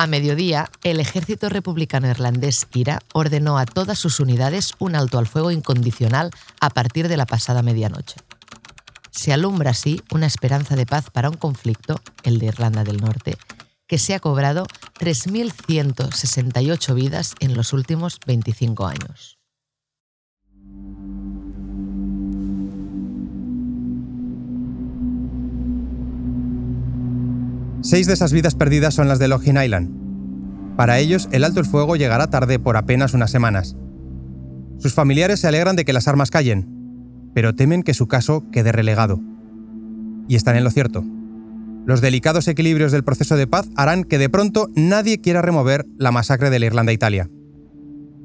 A 0.00 0.06
mediodía, 0.06 0.70
el 0.82 0.98
ejército 0.98 1.50
republicano 1.50 2.08
irlandés 2.08 2.66
IRA 2.72 3.00
ordenó 3.12 3.58
a 3.58 3.66
todas 3.66 3.98
sus 3.98 4.18
unidades 4.18 4.72
un 4.78 4.96
alto 4.96 5.18
al 5.18 5.26
fuego 5.26 5.50
incondicional 5.50 6.30
a 6.58 6.70
partir 6.70 7.06
de 7.06 7.18
la 7.18 7.26
pasada 7.26 7.60
medianoche. 7.60 8.16
Se 9.10 9.34
alumbra 9.34 9.72
así 9.72 10.00
una 10.10 10.24
esperanza 10.24 10.74
de 10.74 10.86
paz 10.86 11.10
para 11.10 11.28
un 11.28 11.36
conflicto, 11.36 12.00
el 12.22 12.38
de 12.38 12.46
Irlanda 12.46 12.82
del 12.82 12.96
Norte, 12.96 13.36
que 13.86 13.98
se 13.98 14.14
ha 14.14 14.20
cobrado 14.20 14.66
3.168 14.98 16.94
vidas 16.94 17.34
en 17.40 17.54
los 17.54 17.74
últimos 17.74 18.20
25 18.24 18.86
años. 18.86 19.39
Seis 27.82 28.06
de 28.06 28.12
esas 28.12 28.32
vidas 28.32 28.54
perdidas 28.54 28.92
son 28.92 29.08
las 29.08 29.18
de 29.18 29.28
Login 29.28 29.56
Island. 29.56 30.76
Para 30.76 30.98
ellos, 30.98 31.30
el 31.32 31.44
alto 31.44 31.60
el 31.60 31.66
fuego 31.66 31.96
llegará 31.96 32.26
tarde 32.26 32.58
por 32.58 32.76
apenas 32.76 33.14
unas 33.14 33.30
semanas. 33.30 33.74
Sus 34.78 34.92
familiares 34.92 35.40
se 35.40 35.48
alegran 35.48 35.76
de 35.76 35.86
que 35.86 35.94
las 35.94 36.06
armas 36.06 36.30
callen, 36.30 36.68
pero 37.34 37.54
temen 37.54 37.82
que 37.82 37.94
su 37.94 38.06
caso 38.06 38.44
quede 38.52 38.70
relegado. 38.70 39.20
Y 40.28 40.36
están 40.36 40.56
en 40.56 40.64
lo 40.64 40.70
cierto. 40.70 41.04
Los 41.86 42.02
delicados 42.02 42.48
equilibrios 42.48 42.92
del 42.92 43.02
proceso 43.02 43.36
de 43.36 43.46
paz 43.46 43.70
harán 43.76 44.04
que 44.04 44.18
de 44.18 44.28
pronto 44.28 44.68
nadie 44.76 45.22
quiera 45.22 45.40
remover 45.40 45.86
la 45.96 46.12
masacre 46.12 46.50
de 46.50 46.58
la 46.58 46.66
Irlanda-Italia. 46.66 47.30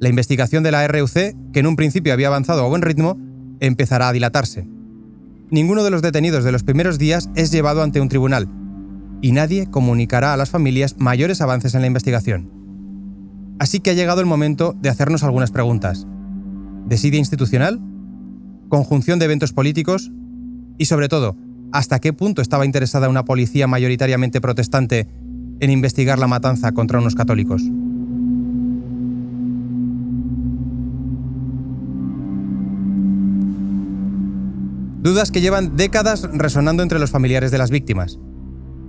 La 0.01 0.09
investigación 0.09 0.63
de 0.63 0.71
la 0.71 0.85
RUC, 0.85 1.33
que 1.53 1.59
en 1.61 1.67
un 1.67 1.77
principio 1.77 2.11
había 2.11 2.27
avanzado 2.27 2.65
a 2.65 2.67
buen 2.67 2.81
ritmo, 2.81 3.17
empezará 3.61 4.09
a 4.09 4.13
dilatarse. 4.13 4.67
Ninguno 5.49 5.85
de 5.85 5.91
los 5.91 6.01
detenidos 6.01 6.43
de 6.43 6.51
los 6.51 6.63
primeros 6.63 6.99
días 6.99 7.29
es 7.35 7.51
llevado 7.51 7.81
ante 7.81 8.01
un 8.01 8.09
tribunal, 8.09 8.49
y 9.25 9.31
nadie 9.31 9.65
comunicará 9.65 10.35
a 10.35 10.37
las 10.37 10.51
familias 10.51 10.97
mayores 10.99 11.41
avances 11.41 11.73
en 11.73 11.81
la 11.81 11.87
investigación. 11.87 12.51
Así 13.57 13.79
que 13.79 13.89
ha 13.89 13.93
llegado 13.93 14.21
el 14.21 14.27
momento 14.27 14.75
de 14.79 14.89
hacernos 14.89 15.23
algunas 15.23 15.49
preguntas. 15.49 16.05
¿Desidia 16.85 17.17
institucional? 17.17 17.81
¿Conjunción 18.69 19.17
de 19.17 19.25
eventos 19.25 19.51
políticos? 19.51 20.11
Y 20.77 20.85
sobre 20.85 21.09
todo, 21.09 21.35
¿hasta 21.71 21.97
qué 21.97 22.13
punto 22.13 22.43
estaba 22.43 22.67
interesada 22.67 23.09
una 23.09 23.25
policía 23.25 23.65
mayoritariamente 23.65 24.41
protestante 24.41 25.09
en 25.59 25.71
investigar 25.71 26.19
la 26.19 26.27
matanza 26.27 26.71
contra 26.73 26.99
unos 26.99 27.15
católicos? 27.15 27.63
Dudas 35.01 35.31
que 35.31 35.41
llevan 35.41 35.75
décadas 35.75 36.29
resonando 36.31 36.83
entre 36.83 36.99
los 36.99 37.09
familiares 37.09 37.49
de 37.49 37.57
las 37.57 37.71
víctimas. 37.71 38.19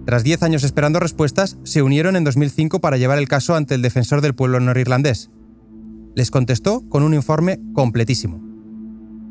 Tras 0.06 0.22
10 0.22 0.44
años 0.44 0.62
esperando 0.62 1.00
respuestas, 1.00 1.58
se 1.64 1.82
unieron 1.82 2.14
en 2.14 2.22
2005 2.22 2.80
para 2.80 2.96
llevar 2.96 3.18
el 3.18 3.26
caso 3.26 3.56
ante 3.56 3.74
el 3.74 3.82
defensor 3.82 4.20
del 4.20 4.36
pueblo 4.36 4.60
norirlandés. 4.60 5.30
Les 6.14 6.30
contestó 6.30 6.88
con 6.88 7.02
un 7.02 7.12
informe 7.12 7.60
completísimo. 7.74 8.40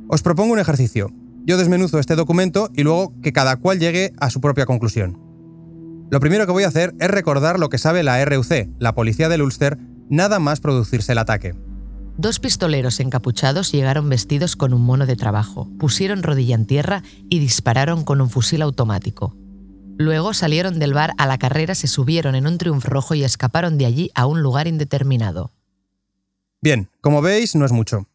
Os 0.10 0.22
propongo 0.22 0.52
un 0.52 0.60
ejercicio. 0.60 1.14
Yo 1.46 1.58
desmenuzo 1.58 1.98
este 1.98 2.18
documento 2.18 2.70
y 2.76 2.84
luego 2.84 3.14
que 3.22 3.32
cada 3.32 3.56
cual 3.56 3.80
llegue 3.80 4.12
a 4.20 4.30
su 4.30 4.42
propia 4.42 4.66
conclusión. 4.66 5.18
Lo 6.12 6.20
primero 6.20 6.46
que 6.46 6.52
voy 6.52 6.66
a 6.66 6.68
hacer 6.68 6.94
es 7.00 7.10
recordar 7.10 7.58
lo 7.58 7.70
que 7.70 7.78
sabe 7.78 8.04
la 8.04 8.24
RUC, 8.26 8.68
la 8.78 8.94
policía 8.94 9.30
del 9.30 9.44
Ulster, 9.44 9.80
nada 10.10 10.40
más 10.40 10.60
producirse 10.60 11.14
el 11.14 11.20
ataque. 11.20 11.56
Dos 12.18 12.40
pistoleros 12.42 13.00
encapuchados 13.00 13.72
llegaron 13.72 14.10
vestidos 14.10 14.58
con 14.58 14.74
un 14.74 14.82
mono 14.82 15.06
de 15.06 15.16
trabajo, 15.16 15.70
pusieron 15.80 16.22
rodilla 16.22 16.56
en 16.56 16.66
tierra 16.66 17.02
y 17.30 17.40
dispararon 17.40 18.04
con 18.04 18.20
un 18.20 18.30
fusil 18.30 18.62
automático. 18.62 19.38
Luego 19.98 20.34
salieron 20.34 20.78
del 20.78 20.94
bar 20.94 21.14
a 21.18 21.26
la 21.26 21.38
carrera, 21.38 21.74
se 21.74 21.88
subieron 21.88 22.36
en 22.36 22.48
un 22.48 22.58
triunfo 22.58 22.90
rojo 22.90 23.16
y 23.16 23.24
escaparon 23.24 23.78
de 23.78 23.86
allí 23.86 24.12
a 24.14 24.26
un 24.26 24.42
lugar 24.42 24.68
indeterminado. 24.68 25.54
Bien, 26.62 26.90
como 27.00 27.22
veis, 27.22 27.56
no 27.56 27.66
es 27.66 27.72
mucho. 27.72 28.10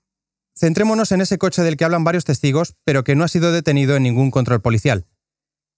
Centrémonos 0.55 1.11
en 1.13 1.23
ese 1.23 1.39
coche 1.39 1.63
del 1.63 1.79
que 1.79 1.85
hablan 1.85 2.05
varios 2.05 2.25
testigos, 2.25 2.75
pero 2.85 3.03
que 3.03 3.15
no 3.15 3.25
ha 3.25 3.29
sido 3.29 3.51
detenido 3.51 3.97
en 3.97 4.03
ningún 4.03 4.31
control 4.31 4.61
policial. 4.61 5.07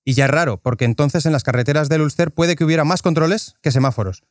Y 0.04 0.14
ya 0.14 0.24
es 0.24 0.30
raro, 0.32 0.60
porque 0.60 0.84
entonces 0.84 1.24
en 1.24 1.32
las 1.32 1.44
carreteras 1.44 1.88
del 1.88 2.00
Ulster 2.00 2.32
puede 2.32 2.56
que 2.56 2.64
hubiera 2.64 2.84
más 2.84 3.02
controles 3.02 3.54
que 3.62 3.70
semáforos. 3.70 4.24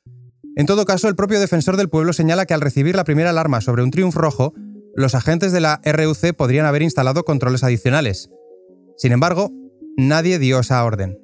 En 0.58 0.66
todo 0.66 0.84
caso, 0.84 1.08
el 1.08 1.16
propio 1.16 1.40
defensor 1.40 1.78
del 1.78 1.88
pueblo 1.88 2.12
señala 2.12 2.46
que 2.46 2.54
al 2.54 2.60
recibir 2.60 2.96
la 2.96 3.06
primera 3.06 3.30
alarma 3.30 3.62
sobre 3.62 3.84
un 3.84 3.92
triunfo 3.92 4.20
rojo, 4.20 4.54
los 4.94 5.16
agentes 5.16 5.54
de 5.54 5.62
la 5.62 5.80
RUC 5.86 6.36
podrían 6.36 6.66
haber 6.66 6.82
instalado 6.82 7.24
controles 7.24 7.64
adicionales. 7.64 8.30
Sin 8.98 9.14
embargo, 9.14 9.52
nadie 9.96 10.38
dio 10.40 10.60
esa 10.60 10.84
orden. 10.84 11.21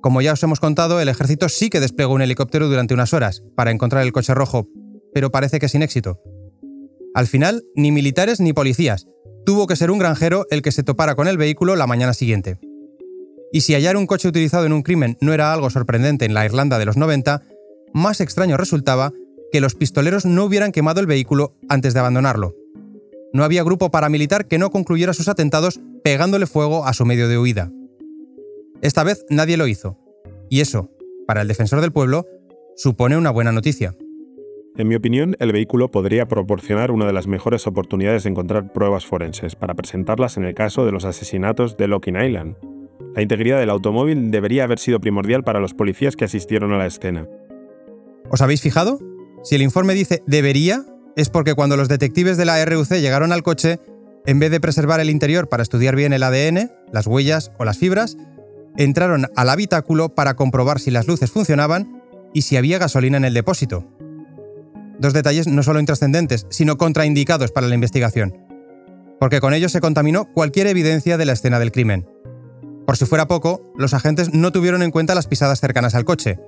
Como 0.00 0.22
ya 0.22 0.32
os 0.32 0.42
hemos 0.42 0.60
contado, 0.60 1.00
el 1.00 1.08
ejército 1.08 1.48
sí 1.48 1.68
que 1.68 1.80
desplegó 1.80 2.14
un 2.14 2.22
helicóptero 2.22 2.68
durante 2.68 2.94
unas 2.94 3.12
horas 3.12 3.42
para 3.54 3.70
encontrar 3.70 4.02
el 4.02 4.12
coche 4.12 4.34
rojo, 4.34 4.66
pero 5.12 5.30
parece 5.30 5.58
que 5.58 5.68
sin 5.68 5.82
éxito. 5.82 6.20
Al 7.14 7.26
final, 7.26 7.64
ni 7.74 7.92
militares 7.92 8.40
ni 8.40 8.52
policías. 8.52 9.06
Tuvo 9.44 9.66
que 9.66 9.76
ser 9.76 9.90
un 9.90 9.98
granjero 9.98 10.46
el 10.50 10.62
que 10.62 10.72
se 10.72 10.82
topara 10.82 11.14
con 11.14 11.28
el 11.28 11.36
vehículo 11.36 11.76
la 11.76 11.86
mañana 11.86 12.14
siguiente. 12.14 12.58
Y 13.52 13.62
si 13.62 13.74
hallar 13.74 13.96
un 13.96 14.06
coche 14.06 14.28
utilizado 14.28 14.64
en 14.64 14.72
un 14.72 14.82
crimen 14.82 15.18
no 15.20 15.32
era 15.34 15.52
algo 15.52 15.68
sorprendente 15.70 16.24
en 16.24 16.34
la 16.34 16.44
Irlanda 16.44 16.78
de 16.78 16.84
los 16.86 16.96
90, 16.96 17.42
más 17.92 18.20
extraño 18.20 18.56
resultaba 18.56 19.12
que 19.52 19.60
los 19.60 19.74
pistoleros 19.74 20.24
no 20.24 20.44
hubieran 20.44 20.72
quemado 20.72 21.00
el 21.00 21.06
vehículo 21.06 21.56
antes 21.68 21.92
de 21.92 22.00
abandonarlo. 22.00 22.54
No 23.32 23.44
había 23.44 23.64
grupo 23.64 23.90
paramilitar 23.90 24.46
que 24.46 24.58
no 24.58 24.70
concluyera 24.70 25.12
sus 25.12 25.28
atentados 25.28 25.80
pegándole 26.02 26.46
fuego 26.46 26.86
a 26.86 26.92
su 26.92 27.04
medio 27.04 27.28
de 27.28 27.38
huida. 27.38 27.70
Esta 28.82 29.04
vez 29.04 29.26
nadie 29.28 29.56
lo 29.56 29.66
hizo. 29.66 29.98
Y 30.48 30.60
eso, 30.60 30.90
para 31.26 31.42
el 31.42 31.48
defensor 31.48 31.80
del 31.80 31.92
pueblo, 31.92 32.26
supone 32.76 33.16
una 33.16 33.30
buena 33.30 33.52
noticia. 33.52 33.94
En 34.76 34.88
mi 34.88 34.94
opinión, 34.94 35.36
el 35.38 35.52
vehículo 35.52 35.90
podría 35.90 36.28
proporcionar 36.28 36.90
una 36.90 37.06
de 37.06 37.12
las 37.12 37.26
mejores 37.26 37.66
oportunidades 37.66 38.22
de 38.22 38.30
encontrar 38.30 38.72
pruebas 38.72 39.04
forenses 39.04 39.54
para 39.54 39.74
presentarlas 39.74 40.36
en 40.38 40.44
el 40.44 40.54
caso 40.54 40.86
de 40.86 40.92
los 40.92 41.04
asesinatos 41.04 41.76
de 41.76 41.88
Locking 41.88 42.16
Island. 42.16 42.56
La 43.14 43.22
integridad 43.22 43.58
del 43.58 43.70
automóvil 43.70 44.30
debería 44.30 44.64
haber 44.64 44.78
sido 44.78 45.00
primordial 45.00 45.44
para 45.44 45.60
los 45.60 45.74
policías 45.74 46.16
que 46.16 46.24
asistieron 46.24 46.72
a 46.72 46.78
la 46.78 46.86
escena. 46.86 47.28
¿Os 48.30 48.40
habéis 48.40 48.62
fijado? 48.62 48.98
Si 49.42 49.56
el 49.56 49.62
informe 49.62 49.94
dice 49.94 50.22
debería, 50.26 50.84
es 51.16 51.28
porque 51.28 51.54
cuando 51.54 51.76
los 51.76 51.88
detectives 51.88 52.36
de 52.36 52.44
la 52.44 52.64
RUC 52.64 52.92
llegaron 52.94 53.32
al 53.32 53.42
coche, 53.42 53.80
en 54.26 54.38
vez 54.38 54.50
de 54.50 54.60
preservar 54.60 55.00
el 55.00 55.10
interior 55.10 55.48
para 55.48 55.62
estudiar 55.62 55.96
bien 55.96 56.12
el 56.12 56.22
ADN, 56.22 56.70
las 56.92 57.06
huellas 57.06 57.52
o 57.58 57.64
las 57.64 57.78
fibras, 57.78 58.16
entraron 58.76 59.26
al 59.36 59.50
habitáculo 59.50 60.14
para 60.14 60.34
comprobar 60.34 60.80
si 60.80 60.90
las 60.90 61.06
luces 61.06 61.30
funcionaban 61.30 62.02
y 62.32 62.42
si 62.42 62.56
había 62.56 62.78
gasolina 62.78 63.16
en 63.16 63.24
el 63.24 63.34
depósito. 63.34 63.86
Dos 64.98 65.12
detalles 65.12 65.46
no 65.46 65.62
solo 65.62 65.80
intrascendentes, 65.80 66.46
sino 66.50 66.76
contraindicados 66.76 67.52
para 67.52 67.66
la 67.66 67.74
investigación, 67.74 68.36
porque 69.18 69.40
con 69.40 69.54
ellos 69.54 69.72
se 69.72 69.80
contaminó 69.80 70.26
cualquier 70.32 70.66
evidencia 70.66 71.16
de 71.16 71.24
la 71.24 71.32
escena 71.32 71.58
del 71.58 71.72
crimen. 71.72 72.06
Por 72.86 72.96
si 72.96 73.06
fuera 73.06 73.28
poco, 73.28 73.72
los 73.76 73.94
agentes 73.94 74.34
no 74.34 74.52
tuvieron 74.52 74.82
en 74.82 74.90
cuenta 74.90 75.14
las 75.14 75.26
pisadas 75.26 75.60
cercanas 75.60 75.94
al 75.94 76.04
coche. 76.04 76.38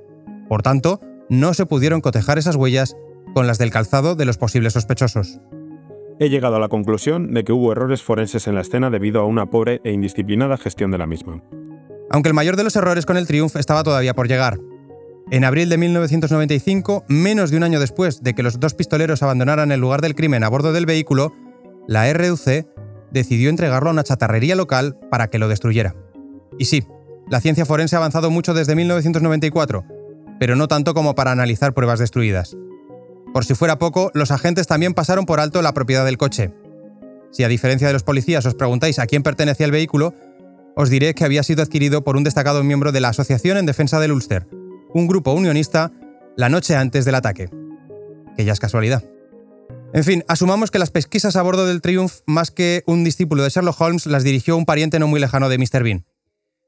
Por 0.49 0.63
tanto, 0.63 1.01
no 1.29 1.55
se 1.55 1.67
pudieron 1.67 2.01
cotejar 2.01 2.39
esas 2.39 2.57
huellas 2.57 2.97
con 3.35 3.47
las 3.47 3.59
del 3.59 3.71
calzado 3.71 4.17
de 4.17 4.25
los 4.25 4.39
posibles 4.39 4.75
sospechosos. 4.75 5.41
He 6.19 6.29
llegado 6.29 6.57
a 6.57 6.61
la 6.61 6.69
conclusión 6.69 7.33
de 7.33 7.45
que 7.45 7.53
hubo 7.53 7.73
errores 7.73 8.03
forenses 8.03 8.47
en 8.47 8.55
la 8.55 8.61
escena 8.61 8.91
debido 8.91 9.21
a 9.21 9.27
una 9.27 9.47
pobre 9.47 9.81
e 9.85 9.93
indisciplinada 9.93 10.59
gestión 10.59 10.91
de 10.91 10.99
la 10.99 11.07
misma. 11.07 11.43
Aunque 12.13 12.29
el 12.29 12.35
mayor 12.35 12.57
de 12.57 12.65
los 12.65 12.77
errores 12.77 13.07
con 13.07 13.17
el 13.17 13.27
Triumph 13.27 13.57
estaba 13.57 13.83
todavía 13.83 14.15
por 14.15 14.29
llegar. 14.29 14.59
En 15.31 15.45
abril 15.45 15.71
de 15.71 15.79
1995, 15.79 17.05
menos 17.09 17.51
de 17.51 17.57
un 17.57 17.63
año 17.63 17.81
después 17.81 18.23
de 18.23 18.35
que 18.35 18.43
los 18.43 18.61
dos 18.61 18.75
pistoleros 18.75 19.23
abandonaran 19.23 19.73
el 19.73 19.81
lugar 19.81 20.03
del 20.03 20.15
crimen 20.15 20.45
a 20.45 20.49
bordo 20.49 20.75
del 20.75 20.85
vehículo, 20.85 21.35
la 21.89 22.13
RUC 22.13 22.67
decidió 23.11 23.49
entregarlo 23.49 23.89
a 23.89 23.93
una 23.93 24.05
chatarrería 24.05 24.55
local 24.55 24.99
para 25.11 25.29
que 25.29 25.39
lo 25.39 25.49
destruyera. 25.49 25.95
Y 26.59 26.67
sí, 26.67 26.87
la 27.31 27.41
ciencia 27.41 27.65
forense 27.65 27.97
ha 27.97 27.99
avanzado 27.99 28.31
mucho 28.31 28.53
desde 28.53 28.77
1994, 28.77 29.85
pero 30.39 30.55
no 30.55 30.69
tanto 30.69 30.93
como 30.93 31.15
para 31.15 31.33
analizar 31.33 31.73
pruebas 31.73 31.99
destruidas. 31.99 32.57
Por 33.33 33.47
si 33.47 33.55
fuera 33.55 33.79
poco, 33.79 34.11
los 34.13 34.31
agentes 34.31 34.67
también 34.67 34.93
pasaron 34.93 35.25
por 35.25 35.41
alto 35.41 35.63
la 35.63 35.73
propiedad 35.73 36.05
del 36.05 36.19
coche. 36.19 36.53
Si 37.31 37.43
a 37.43 37.49
diferencia 37.49 37.87
de 37.87 37.95
los 37.95 38.03
policías 38.03 38.45
os 38.45 38.55
preguntáis 38.55 38.99
a 38.99 39.07
quién 39.07 39.23
pertenecía 39.23 39.65
el 39.65 39.73
vehículo, 39.73 40.15
os 40.75 40.91
diré 40.91 41.15
que 41.15 41.25
había 41.25 41.43
sido 41.43 41.63
adquirido 41.63 42.05
por 42.05 42.17
un 42.17 42.25
destacado 42.25 42.63
miembro 42.65 42.93
de 42.93 43.01
la 43.01 43.09
Asociación 43.09 43.57
en 43.57 43.67
Defensa 43.67 44.01
del 44.01 44.13
Ulster, 44.13 44.47
un 44.95 45.07
grupo 45.07 45.33
unionista, 45.33 45.93
la 46.37 46.49
noche 46.49 46.77
antes 46.77 47.05
del 47.05 47.15
ataque. 47.15 47.51
Que 48.37 48.45
ya 48.45 48.53
es 48.53 48.61
casualidad. 48.61 49.05
En 49.93 50.05
fin, 50.05 50.25
asumamos 50.29 50.71
que 50.71 50.79
las 50.79 50.91
pesquisas 50.91 51.37
a 51.37 51.43
bordo 51.43 51.67
del 51.67 51.83
Triumph, 51.83 52.21
más 52.27 52.51
que 52.51 52.83
un 52.87 53.05
discípulo 53.05 53.43
de 53.43 53.51
Sherlock 53.51 53.81
Holmes, 53.81 54.07
las 54.07 54.25
dirigió 54.25 54.57
un 54.57 54.65
pariente 54.65 54.99
no 54.99 55.07
muy 55.07 55.21
lejano 55.21 55.51
de 55.51 55.59
Mr. 55.59 55.83
Bean. 55.83 56.07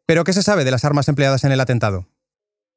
Pero 0.06 0.24
¿qué 0.24 0.34
se 0.34 0.42
sabe 0.42 0.64
de 0.64 0.70
las 0.70 0.84
armas 0.84 1.08
empleadas 1.08 1.44
en 1.44 1.52
el 1.52 1.60
atentado? 1.60 2.06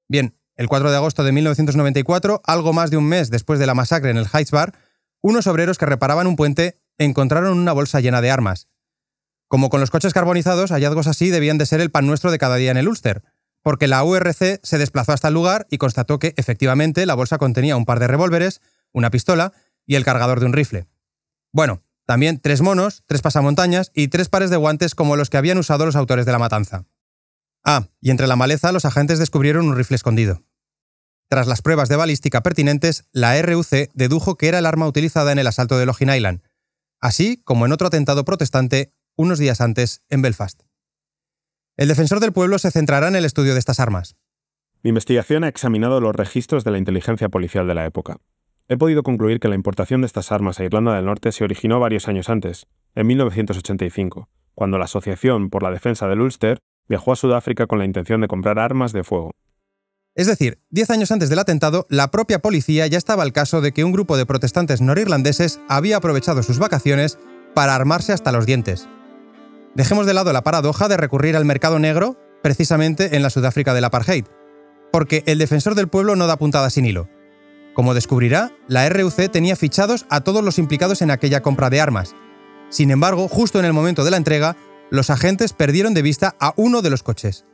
Bien, 0.08 0.38
el 0.56 0.70
4 0.70 0.90
de 0.90 0.96
agosto 0.96 1.24
de 1.26 1.34
1994, 1.34 2.42
algo 2.46 2.72
más 2.72 2.90
de 2.90 2.98
un 2.98 3.06
mes 3.06 3.30
después 3.30 3.60
de 3.60 3.68
la 3.68 3.74
masacre 3.74 4.10
en 4.10 4.18
el 4.18 4.28
Heights 4.34 4.52
Bar, 4.52 4.74
unos 5.22 5.48
obreros 5.48 5.78
que 5.78 5.86
reparaban 5.86 6.28
un 6.28 6.38
puente 6.38 6.80
encontraron 6.98 7.58
una 7.58 7.74
bolsa 7.74 8.00
llena 8.00 8.22
de 8.22 8.32
armas. 8.32 8.68
Como 9.48 9.70
con 9.70 9.80
los 9.80 9.92
coches 9.92 10.14
carbonizados, 10.14 10.72
hallazgos 10.72 11.08
así 11.08 11.30
debían 11.30 11.58
de 11.58 11.66
ser 11.66 11.80
el 11.80 11.92
pan 11.92 12.06
nuestro 12.06 12.32
de 12.32 12.38
cada 12.38 12.58
día 12.58 12.72
en 12.72 12.78
el 12.78 12.88
Ulster, 12.88 13.24
porque 13.62 13.88
la 13.88 14.04
URC 14.04 14.60
se 14.62 14.78
desplazó 14.78 15.14
hasta 15.14 15.30
el 15.30 15.34
lugar 15.34 15.68
y 15.70 15.78
constató 15.78 16.20
que, 16.20 16.34
efectivamente, 16.38 17.06
la 17.06 17.16
bolsa 17.16 17.38
contenía 17.38 17.78
un 17.78 17.86
par 17.86 18.00
de 18.00 18.08
revólveres, 18.08 18.62
una 18.94 19.10
pistola 19.10 19.54
y 19.86 19.96
el 19.96 20.06
cargador 20.06 20.40
de 20.40 20.46
un 20.46 20.54
rifle. 20.54 20.88
Bueno, 21.54 21.82
también 22.06 22.40
tres 22.40 22.62
monos, 22.62 23.04
tres 23.06 23.22
pasamontañas 23.22 23.92
y 23.94 24.08
tres 24.08 24.30
pares 24.30 24.50
de 24.50 24.58
guantes 24.58 24.96
como 24.96 25.16
los 25.16 25.30
que 25.30 25.38
habían 25.38 25.58
usado 25.58 25.86
los 25.86 25.96
autores 25.96 26.26
de 26.26 26.32
la 26.32 26.40
matanza. 26.40 26.86
Ah, 27.64 27.88
y 28.00 28.12
entre 28.12 28.28
la 28.28 28.38
maleza 28.38 28.72
los 28.72 28.86
agentes 28.86 29.20
descubrieron 29.20 29.68
un 29.68 29.76
rifle 29.76 29.96
escondido. 29.96 30.44
Tras 31.30 31.48
las 31.48 31.62
pruebas 31.62 31.90
de 31.90 31.98
balística 31.98 32.42
pertinentes, 32.42 33.04
la 33.12 33.42
RUC 33.42 33.92
dedujo 33.94 34.38
que 34.38 34.48
era 34.48 34.60
el 34.60 34.66
arma 34.66 34.88
utilizada 34.88 35.34
en 35.34 35.40
el 35.40 35.48
asalto 35.48 35.78
de 35.78 35.86
Login 35.86 36.10
Island, 36.10 36.42
así 37.02 37.42
como 37.44 37.66
en 37.66 37.74
otro 37.74 37.88
atentado 37.88 38.24
protestante 38.24 38.94
unos 39.18 39.40
días 39.40 39.60
antes 39.60 40.04
en 40.10 40.22
Belfast. 40.22 40.62
El 41.76 41.90
defensor 41.90 42.22
del 42.22 42.32
pueblo 42.32 42.58
se 42.60 42.72
centrará 42.72 43.10
en 43.10 43.18
el 43.18 43.26
estudio 43.26 43.54
de 43.54 43.60
estas 43.60 43.82
armas. 43.82 44.16
Mi 44.84 44.90
investigación 44.90 45.44
ha 45.44 45.50
examinado 45.50 46.00
los 46.00 46.16
registros 46.16 46.64
de 46.64 46.72
la 46.72 46.78
inteligencia 46.78 47.28
policial 47.28 47.68
de 47.68 47.76
la 47.76 47.86
época. 47.86 48.18
He 48.70 48.78
podido 48.78 49.04
concluir 49.04 49.40
que 49.40 49.48
la 49.48 49.56
importación 49.56 50.02
de 50.02 50.08
estas 50.08 50.32
armas 50.32 50.60
a 50.60 50.64
Irlanda 50.64 50.96
del 50.96 51.06
Norte 51.06 51.32
se 51.32 51.44
originó 51.44 51.80
varios 51.80 52.08
años 52.08 52.30
antes, 52.30 52.68
en 52.96 53.08
1985, 53.08 54.30
cuando 54.56 54.78
la 54.78 54.86
Asociación 54.86 55.50
por 55.50 55.64
la 55.64 55.72
Defensa 55.72 56.08
del 56.08 56.22
Ulster 56.22 56.60
viajó 56.88 57.12
a 57.12 57.16
Sudáfrica 57.16 57.68
con 57.68 57.80
la 57.80 57.86
intención 57.86 58.22
de 58.22 58.28
comprar 58.28 58.60
armas 58.60 58.94
de 58.94 59.04
fuego. 59.04 59.32
Es 60.16 60.26
decir, 60.26 60.60
diez 60.70 60.90
años 60.90 61.12
antes 61.12 61.30
del 61.30 61.40
atentado, 61.40 61.86
la 61.90 62.10
propia 62.10 62.40
policía 62.40 62.88
ya 62.88 62.98
estaba 62.98 63.24
al 63.24 63.34
caso 63.34 63.62
de 63.62 63.72
que 63.72 63.84
un 63.84 63.92
grupo 63.92 64.18
de 64.18 64.26
protestantes 64.26 64.82
norirlandeses 64.82 65.60
había 65.70 65.98
aprovechado 65.98 66.42
sus 66.42 66.58
vacaciones 66.58 67.20
para 67.54 67.76
armarse 67.76 68.14
hasta 68.14 68.32
los 68.32 68.48
dientes. 68.48 68.88
Dejemos 69.76 70.06
de 70.06 70.14
lado 70.14 70.34
la 70.34 70.44
paradoja 70.44 70.88
de 70.88 70.98
recurrir 70.98 71.36
al 71.36 71.46
mercado 71.46 71.80
negro, 71.80 72.18
precisamente 72.42 73.16
en 73.16 73.24
la 73.24 73.30
Sudáfrica 73.30 73.74
del 73.74 73.86
apartheid, 73.86 74.26
porque 74.92 75.24
el 75.26 75.38
defensor 75.38 75.76
del 75.76 75.88
pueblo 75.88 76.16
no 76.16 76.28
da 76.28 76.38
puntada 76.38 76.70
sin 76.70 76.86
hilo. 76.86 77.10
Como 77.74 77.94
descubrirá, 77.94 78.52
la 78.68 78.90
RUC 78.90 79.30
tenía 79.32 79.56
fichados 79.56 80.08
a 80.10 80.22
todos 80.22 80.44
los 80.44 80.58
implicados 80.58 81.02
en 81.02 81.12
aquella 81.12 81.42
compra 81.42 81.70
de 81.70 81.80
armas. 81.80 82.16
Sin 82.70 82.90
embargo, 82.90 83.28
justo 83.28 83.60
en 83.60 83.66
el 83.66 83.74
momento 83.74 84.04
de 84.04 84.12
la 84.12 84.18
entrega, 84.18 84.58
los 84.90 85.10
agentes 85.10 85.54
perdieron 85.54 85.94
de 85.94 86.02
vista 86.02 86.36
a 86.40 86.54
uno 86.56 86.82
de 86.82 86.90
los 86.90 87.04
coches. 87.04 87.46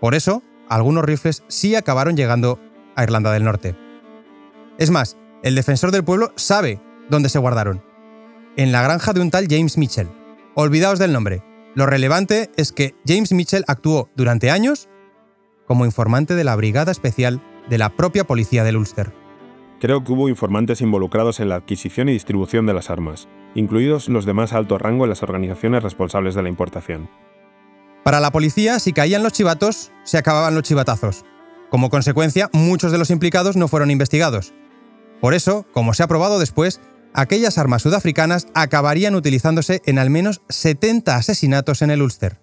Por 0.00 0.14
eso, 0.14 0.42
algunos 0.68 1.04
rifles 1.04 1.44
sí 1.48 1.74
acabaron 1.74 2.16
llegando 2.16 2.60
a 2.94 3.04
Irlanda 3.04 3.32
del 3.32 3.44
Norte. 3.44 3.74
Es 4.78 4.90
más, 4.90 5.16
el 5.42 5.54
defensor 5.54 5.92
del 5.92 6.04
pueblo 6.04 6.32
sabe 6.36 6.80
dónde 7.08 7.28
se 7.28 7.38
guardaron. 7.38 7.82
En 8.56 8.72
la 8.72 8.82
granja 8.82 9.12
de 9.12 9.20
un 9.20 9.30
tal 9.30 9.46
James 9.48 9.78
Mitchell. 9.78 10.10
Olvidaos 10.54 10.98
del 10.98 11.12
nombre. 11.12 11.42
Lo 11.74 11.86
relevante 11.86 12.50
es 12.56 12.72
que 12.72 12.94
James 13.06 13.32
Mitchell 13.32 13.64
actuó 13.68 14.08
durante 14.16 14.50
años 14.50 14.88
como 15.66 15.84
informante 15.84 16.34
de 16.34 16.42
la 16.42 16.56
Brigada 16.56 16.90
Especial 16.90 17.40
de 17.68 17.78
la 17.78 17.90
propia 17.90 18.24
policía 18.24 18.64
del 18.64 18.76
Ulster. 18.76 19.12
Creo 19.80 20.02
que 20.02 20.12
hubo 20.12 20.28
informantes 20.28 20.80
involucrados 20.80 21.38
en 21.38 21.48
la 21.48 21.54
adquisición 21.54 22.08
y 22.08 22.12
distribución 22.12 22.66
de 22.66 22.74
las 22.74 22.90
armas, 22.90 23.28
incluidos 23.54 24.08
los 24.08 24.26
de 24.26 24.34
más 24.34 24.52
alto 24.52 24.78
rango 24.78 25.04
en 25.04 25.10
las 25.10 25.22
organizaciones 25.22 25.82
responsables 25.82 26.34
de 26.34 26.42
la 26.42 26.48
importación. 26.48 27.08
Para 28.02 28.18
la 28.18 28.32
policía, 28.32 28.80
si 28.80 28.92
caían 28.92 29.22
los 29.22 29.32
chivatos, 29.32 29.92
se 30.02 30.18
acababan 30.18 30.54
los 30.54 30.64
chivatazos. 30.64 31.24
Como 31.70 31.88
consecuencia, 31.88 32.50
muchos 32.52 32.90
de 32.90 32.98
los 32.98 33.10
implicados 33.10 33.56
no 33.56 33.68
fueron 33.68 33.92
investigados. 33.92 34.52
Por 35.20 35.34
eso, 35.34 35.66
como 35.72 35.94
se 35.94 36.02
ha 36.02 36.08
probado 36.08 36.40
después, 36.40 36.80
aquellas 37.14 37.58
armas 37.58 37.82
sudafricanas 37.82 38.46
acabarían 38.54 39.14
utilizándose 39.14 39.82
en 39.86 39.98
al 39.98 40.10
menos 40.10 40.42
70 40.48 41.16
asesinatos 41.16 41.82
en 41.82 41.90
el 41.90 42.02
Ulster. 42.02 42.40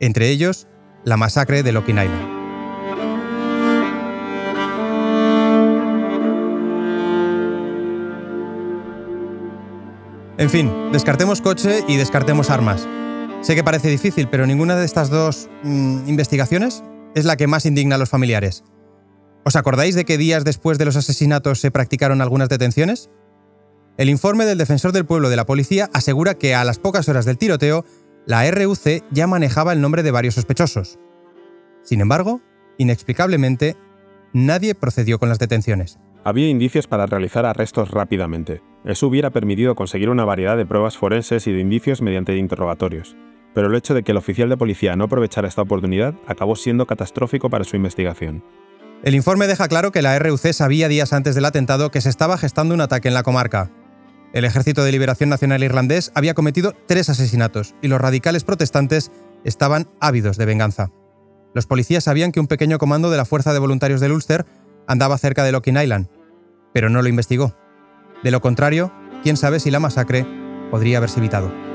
Entre 0.00 0.28
ellos, 0.28 0.68
la 1.04 1.16
masacre 1.16 1.62
de 1.62 1.72
Locking. 1.72 1.98
En 10.38 10.50
fin, 10.50 10.70
descartemos 10.92 11.40
coche 11.40 11.82
y 11.88 11.96
descartemos 11.96 12.48
armas. 12.50 12.86
Sé 13.40 13.56
que 13.56 13.64
parece 13.64 13.88
difícil, 13.88 14.28
pero 14.28 14.46
ninguna 14.46 14.76
de 14.76 14.84
estas 14.84 15.10
dos 15.10 15.48
mm, 15.64 16.08
investigaciones 16.08 16.84
es 17.16 17.24
la 17.24 17.36
que 17.36 17.48
más 17.48 17.66
indigna 17.66 17.96
a 17.96 17.98
los 17.98 18.08
familiares. 18.08 18.62
¿Os 19.44 19.56
acordáis 19.56 19.94
de 19.94 20.04
que 20.04 20.18
días 20.18 20.44
después 20.44 20.78
de 20.78 20.84
los 20.84 20.96
asesinatos 20.96 21.60
se 21.60 21.70
practicaron 21.70 22.20
algunas 22.20 22.48
detenciones? 22.48 23.10
El 23.98 24.08
informe 24.10 24.44
del 24.44 24.58
defensor 24.58 24.92
del 24.92 25.04
pueblo 25.04 25.28
de 25.28 25.34
la 25.34 25.44
policía 25.44 25.90
asegura 25.92 26.34
que 26.34 26.54
a 26.54 26.62
las 26.62 26.78
pocas 26.78 27.08
horas 27.08 27.24
del 27.24 27.36
tiroteo, 27.36 27.84
la 28.26 28.48
RUC 28.48 29.02
ya 29.10 29.26
manejaba 29.26 29.72
el 29.72 29.80
nombre 29.80 30.04
de 30.04 30.12
varios 30.12 30.34
sospechosos. 30.34 31.00
Sin 31.82 32.00
embargo, 32.00 32.40
inexplicablemente, 32.76 33.76
nadie 34.32 34.76
procedió 34.76 35.18
con 35.18 35.28
las 35.28 35.40
detenciones. 35.40 35.98
Había 36.22 36.48
indicios 36.48 36.86
para 36.86 37.06
realizar 37.06 37.44
arrestos 37.44 37.90
rápidamente. 37.90 38.62
Eso 38.84 39.08
hubiera 39.08 39.30
permitido 39.30 39.74
conseguir 39.74 40.10
una 40.10 40.24
variedad 40.24 40.56
de 40.56 40.64
pruebas 40.64 40.96
forenses 40.96 41.48
y 41.48 41.52
de 41.52 41.58
indicios 41.58 42.00
mediante 42.00 42.36
interrogatorios. 42.36 43.16
Pero 43.52 43.66
el 43.66 43.74
hecho 43.74 43.94
de 43.94 44.04
que 44.04 44.12
el 44.12 44.18
oficial 44.18 44.48
de 44.48 44.56
policía 44.56 44.94
no 44.94 45.04
aprovechara 45.04 45.48
esta 45.48 45.62
oportunidad 45.62 46.14
acabó 46.28 46.54
siendo 46.54 46.86
catastrófico 46.86 47.50
para 47.50 47.64
su 47.64 47.74
investigación. 47.74 48.44
El 49.02 49.16
informe 49.16 49.48
deja 49.48 49.66
claro 49.66 49.90
que 49.90 50.02
la 50.02 50.16
RUC 50.20 50.52
sabía 50.52 50.86
días 50.86 51.12
antes 51.12 51.34
del 51.34 51.46
atentado 51.46 51.90
que 51.90 52.00
se 52.00 52.10
estaba 52.10 52.38
gestando 52.38 52.74
un 52.74 52.80
ataque 52.80 53.08
en 53.08 53.14
la 53.14 53.24
comarca. 53.24 53.72
El 54.32 54.44
Ejército 54.44 54.84
de 54.84 54.92
Liberación 54.92 55.30
Nacional 55.30 55.64
Irlandés 55.64 56.12
había 56.14 56.34
cometido 56.34 56.74
tres 56.86 57.08
asesinatos 57.08 57.74
y 57.80 57.88
los 57.88 58.00
radicales 58.00 58.44
protestantes 58.44 59.10
estaban 59.44 59.88
ávidos 60.00 60.36
de 60.36 60.44
venganza. 60.44 60.90
Los 61.54 61.66
policías 61.66 62.04
sabían 62.04 62.30
que 62.30 62.40
un 62.40 62.46
pequeño 62.46 62.78
comando 62.78 63.10
de 63.10 63.16
la 63.16 63.24
Fuerza 63.24 63.52
de 63.52 63.58
Voluntarios 63.58 64.00
del 64.00 64.12
Ulster 64.12 64.44
andaba 64.86 65.18
cerca 65.18 65.44
de 65.44 65.52
Locking 65.52 65.78
Island, 65.78 66.08
pero 66.74 66.90
no 66.90 67.00
lo 67.00 67.08
investigó. 67.08 67.56
De 68.22 68.30
lo 68.30 68.40
contrario, 68.40 68.92
quién 69.22 69.36
sabe 69.36 69.60
si 69.60 69.70
la 69.70 69.80
masacre 69.80 70.26
podría 70.70 70.98
haberse 70.98 71.20
evitado. 71.20 71.67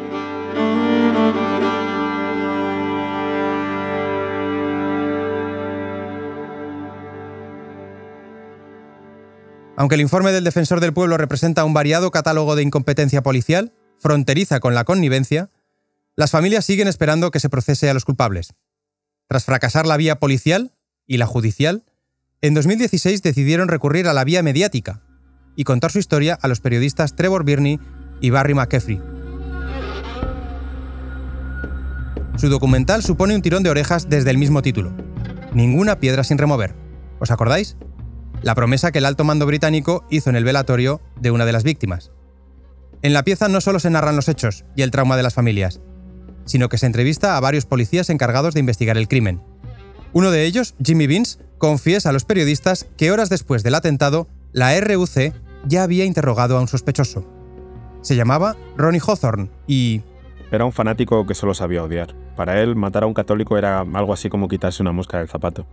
Aunque 9.83 9.95
el 9.95 10.01
informe 10.01 10.31
del 10.31 10.45
defensor 10.45 10.79
del 10.79 10.93
pueblo 10.93 11.17
representa 11.17 11.65
un 11.65 11.73
variado 11.73 12.09
catálogo 12.09 12.55
de 12.55 12.63
incompetencia 12.63 13.21
policial, 13.21 13.73
fronteriza 13.99 14.61
con 14.61 14.75
la 14.75 14.85
connivencia, 14.85 15.49
las 16.15 16.31
familias 16.31 16.63
siguen 16.63 16.87
esperando 16.87 17.31
que 17.31 17.41
se 17.41 17.49
procese 17.49 17.89
a 17.89 17.93
los 17.93 18.05
culpables. 18.05 18.53
Tras 19.27 19.43
fracasar 19.43 19.85
la 19.85 19.97
vía 19.97 20.21
policial 20.21 20.71
y 21.05 21.17
la 21.17 21.25
judicial, 21.25 21.83
en 22.39 22.53
2016 22.53 23.23
decidieron 23.23 23.67
recurrir 23.67 24.07
a 24.07 24.13
la 24.13 24.23
vía 24.23 24.41
mediática 24.41 25.01
y 25.57 25.65
contar 25.65 25.91
su 25.91 25.99
historia 25.99 26.39
a 26.41 26.47
los 26.47 26.61
periodistas 26.61 27.17
Trevor 27.17 27.43
Birney 27.43 27.77
y 28.21 28.29
Barry 28.29 28.53
McKeffrey. 28.53 29.01
Su 32.37 32.47
documental 32.47 33.03
supone 33.03 33.35
un 33.35 33.41
tirón 33.41 33.63
de 33.63 33.69
orejas 33.69 34.07
desde 34.07 34.31
el 34.31 34.37
mismo 34.37 34.61
título. 34.61 34.93
Ninguna 35.53 35.99
piedra 35.99 36.23
sin 36.23 36.37
remover. 36.37 36.73
¿Os 37.19 37.31
acordáis? 37.31 37.75
La 38.43 38.55
promesa 38.55 38.91
que 38.91 38.99
el 38.99 39.05
alto 39.05 39.23
mando 39.23 39.45
británico 39.45 40.05
hizo 40.09 40.29
en 40.29 40.35
el 40.35 40.43
velatorio 40.43 40.99
de 41.19 41.31
una 41.31 41.45
de 41.45 41.53
las 41.53 41.63
víctimas. 41.63 42.11
En 43.01 43.13
la 43.13 43.23
pieza 43.23 43.47
no 43.47 43.61
solo 43.61 43.79
se 43.79 43.89
narran 43.89 44.17
los 44.17 44.27
hechos 44.27 44.65
y 44.75 44.81
el 44.81 44.91
trauma 44.91 45.15
de 45.15 45.23
las 45.23 45.33
familias, 45.33 45.79
sino 46.45 46.67
que 46.67 46.77
se 46.77 46.85
entrevista 46.85 47.37
a 47.37 47.39
varios 47.39 47.65
policías 47.65 48.09
encargados 48.09 48.53
de 48.53 48.59
investigar 48.59 48.97
el 48.97 49.07
crimen. 49.07 49.41
Uno 50.11 50.29
de 50.29 50.43
ellos, 50.45 50.75
Jimmy 50.83 51.07
Beans, 51.07 51.39
confiesa 51.57 52.09
a 52.09 52.11
los 52.11 52.25
periodistas 52.25 52.87
que 52.97 53.11
horas 53.11 53.29
después 53.29 53.63
del 53.63 53.75
atentado, 53.75 54.27
la 54.51 54.77
RUC 54.79 55.33
ya 55.65 55.83
había 55.83 56.03
interrogado 56.03 56.57
a 56.57 56.61
un 56.61 56.67
sospechoso. 56.67 57.25
Se 58.01 58.17
llamaba 58.17 58.57
Ronnie 58.75 59.01
Hawthorne 59.01 59.49
y... 59.67 60.01
Era 60.51 60.65
un 60.65 60.73
fanático 60.73 61.25
que 61.25 61.33
solo 61.33 61.53
sabía 61.53 61.83
odiar. 61.83 62.13
Para 62.35 62.61
él, 62.61 62.75
matar 62.75 63.03
a 63.03 63.07
un 63.07 63.13
católico 63.13 63.57
era 63.57 63.79
algo 63.79 64.13
así 64.13 64.29
como 64.29 64.49
quitarse 64.49 64.83
una 64.83 64.91
mosca 64.91 65.19
del 65.19 65.29
zapato. 65.29 65.65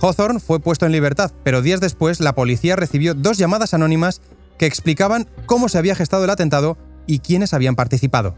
Hawthorne 0.00 0.40
fue 0.40 0.60
puesto 0.60 0.86
en 0.86 0.92
libertad, 0.92 1.32
pero 1.42 1.62
días 1.62 1.80
después 1.80 2.20
la 2.20 2.34
policía 2.34 2.76
recibió 2.76 3.14
dos 3.14 3.38
llamadas 3.38 3.74
anónimas 3.74 4.20
que 4.56 4.66
explicaban 4.66 5.28
cómo 5.46 5.68
se 5.68 5.78
había 5.78 5.94
gestado 5.94 6.24
el 6.24 6.30
atentado 6.30 6.76
y 7.06 7.20
quiénes 7.20 7.54
habían 7.54 7.76
participado. 7.76 8.36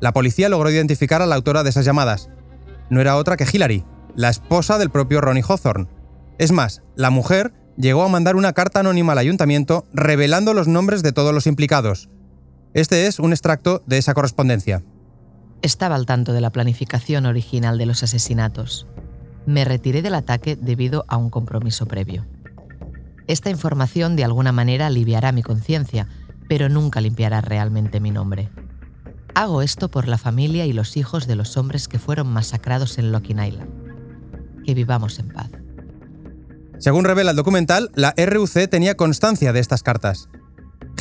La 0.00 0.12
policía 0.12 0.48
logró 0.48 0.70
identificar 0.70 1.22
a 1.22 1.26
la 1.26 1.34
autora 1.34 1.62
de 1.62 1.70
esas 1.70 1.84
llamadas. 1.84 2.28
No 2.90 3.00
era 3.00 3.16
otra 3.16 3.36
que 3.36 3.46
Hillary, 3.50 3.84
la 4.14 4.28
esposa 4.28 4.78
del 4.78 4.90
propio 4.90 5.20
Ronnie 5.20 5.44
Hawthorne. 5.46 5.88
Es 6.38 6.52
más, 6.52 6.82
la 6.94 7.10
mujer 7.10 7.54
llegó 7.78 8.02
a 8.02 8.08
mandar 8.08 8.36
una 8.36 8.52
carta 8.52 8.80
anónima 8.80 9.12
al 9.12 9.18
ayuntamiento 9.18 9.86
revelando 9.92 10.52
los 10.52 10.68
nombres 10.68 11.02
de 11.02 11.12
todos 11.12 11.32
los 11.32 11.46
implicados. 11.46 12.10
Este 12.74 13.06
es 13.06 13.18
un 13.18 13.32
extracto 13.32 13.82
de 13.86 13.98
esa 13.98 14.12
correspondencia. 14.12 14.84
Estaba 15.62 15.94
al 15.94 16.04
tanto 16.04 16.34
de 16.34 16.42
la 16.42 16.50
planificación 16.50 17.24
original 17.24 17.78
de 17.78 17.86
los 17.86 18.02
asesinatos. 18.02 18.86
Me 19.46 19.64
retiré 19.64 20.02
del 20.02 20.14
ataque 20.14 20.56
debido 20.56 21.04
a 21.08 21.16
un 21.16 21.30
compromiso 21.30 21.86
previo. 21.86 22.26
Esta 23.26 23.50
información 23.50 24.16
de 24.16 24.24
alguna 24.24 24.52
manera 24.52 24.86
aliviará 24.86 25.32
mi 25.32 25.42
conciencia, 25.42 26.08
pero 26.48 26.68
nunca 26.68 27.00
limpiará 27.00 27.40
realmente 27.40 28.00
mi 28.00 28.10
nombre. 28.10 28.50
Hago 29.34 29.62
esto 29.62 29.90
por 29.90 30.08
la 30.08 30.18
familia 30.18 30.66
y 30.66 30.72
los 30.72 30.96
hijos 30.96 31.26
de 31.26 31.36
los 31.36 31.56
hombres 31.56 31.88
que 31.88 31.98
fueron 31.98 32.28
masacrados 32.28 32.98
en 32.98 33.12
Locking 33.12 33.42
Island 33.42 33.86
que 34.66 34.74
vivamos 34.74 35.18
en 35.18 35.28
paz. 35.28 35.48
Según 36.78 37.04
revela 37.04 37.30
el 37.30 37.36
documental, 37.36 37.90
la 37.94 38.12
RUC 38.18 38.68
tenía 38.68 38.96
constancia 38.96 39.54
de 39.54 39.60
estas 39.60 39.82
cartas. 39.82 40.28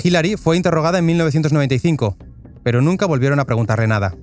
Hillary 0.02 0.38
fue 0.38 0.56
interrogada 0.56 1.00
en 1.00 1.06
1995, 1.08 2.16
pero 2.64 2.82
nunca 2.82 3.08
volvieron 3.08 3.40
a 3.40 3.46
preguntarle 3.46 3.88
nada. 3.88 4.16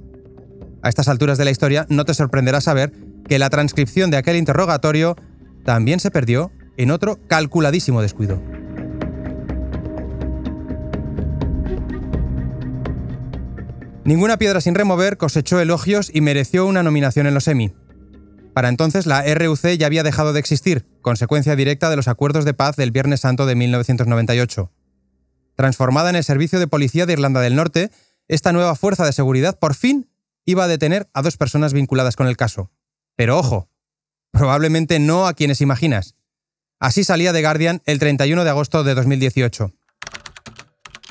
A 0.82 0.88
estas 0.88 1.08
alturas 1.08 1.36
de 1.36 1.44
la 1.44 1.50
historia 1.50 1.86
no 1.90 2.04
te 2.04 2.14
sorprenderá 2.14 2.60
saber 2.60 2.92
que 3.28 3.38
la 3.38 3.50
transcripción 3.50 4.10
de 4.10 4.16
aquel 4.16 4.36
interrogatorio 4.36 5.16
también 5.64 6.00
se 6.00 6.10
perdió 6.10 6.52
en 6.76 6.90
otro 6.90 7.18
calculadísimo 7.28 8.02
descuido. 8.02 8.40
Ninguna 14.04 14.36
piedra 14.36 14.60
sin 14.60 14.74
remover 14.74 15.16
cosechó 15.16 15.60
elogios 15.60 16.10
y 16.12 16.20
mereció 16.22 16.66
una 16.66 16.82
nominación 16.82 17.28
en 17.28 17.34
los 17.34 17.46
Emmy. 17.46 17.72
Para 18.52 18.68
entonces 18.68 19.06
la 19.06 19.22
RUC 19.22 19.78
ya 19.78 19.86
había 19.86 20.02
dejado 20.02 20.32
de 20.32 20.40
existir, 20.40 20.86
consecuencia 21.00 21.54
directa 21.54 21.88
de 21.88 21.96
los 21.96 22.08
acuerdos 22.08 22.44
de 22.44 22.52
paz 22.52 22.76
del 22.76 22.90
Viernes 22.90 23.20
Santo 23.20 23.46
de 23.46 23.54
1998. 23.54 24.72
Transformada 25.54 26.10
en 26.10 26.16
el 26.16 26.24
Servicio 26.24 26.58
de 26.58 26.66
Policía 26.66 27.06
de 27.06 27.12
Irlanda 27.12 27.40
del 27.40 27.54
Norte, 27.54 27.90
esta 28.26 28.52
nueva 28.52 28.74
fuerza 28.74 29.06
de 29.06 29.12
seguridad 29.12 29.58
por 29.58 29.74
fin 29.74 30.10
iba 30.44 30.64
a 30.64 30.68
detener 30.68 31.08
a 31.14 31.22
dos 31.22 31.36
personas 31.36 31.72
vinculadas 31.72 32.16
con 32.16 32.26
el 32.26 32.36
caso. 32.36 32.70
Pero 33.16 33.38
ojo, 33.38 33.68
probablemente 34.30 34.98
no 34.98 35.26
a 35.26 35.34
quienes 35.34 35.60
imaginas. 35.60 36.14
Así 36.80 37.04
salía 37.04 37.32
The 37.32 37.42
Guardian 37.42 37.82
el 37.86 37.98
31 37.98 38.44
de 38.44 38.50
agosto 38.50 38.82
de 38.84 38.94
2018. 38.94 39.72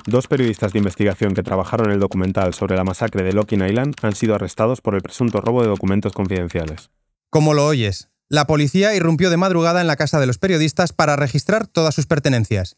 Dos 0.07 0.27
periodistas 0.27 0.73
de 0.73 0.79
investigación 0.79 1.35
que 1.35 1.43
trabajaron 1.43 1.87
en 1.87 1.93
el 1.93 1.99
documental 1.99 2.53
sobre 2.53 2.75
la 2.75 2.83
masacre 2.83 3.23
de 3.23 3.33
Locking 3.33 3.63
Island 3.63 3.95
han 4.01 4.15
sido 4.15 4.33
arrestados 4.33 4.81
por 4.81 4.95
el 4.95 5.01
presunto 5.01 5.41
robo 5.41 5.61
de 5.61 5.69
documentos 5.69 6.13
confidenciales. 6.13 6.89
Como 7.29 7.53
lo 7.53 7.67
oyes, 7.67 8.09
la 8.27 8.47
policía 8.47 8.95
irrumpió 8.95 9.29
de 9.29 9.37
madrugada 9.37 9.79
en 9.81 9.87
la 9.87 9.95
casa 9.95 10.19
de 10.19 10.25
los 10.25 10.39
periodistas 10.39 10.91
para 10.91 11.15
registrar 11.15 11.67
todas 11.67 11.93
sus 11.93 12.07
pertenencias. 12.07 12.77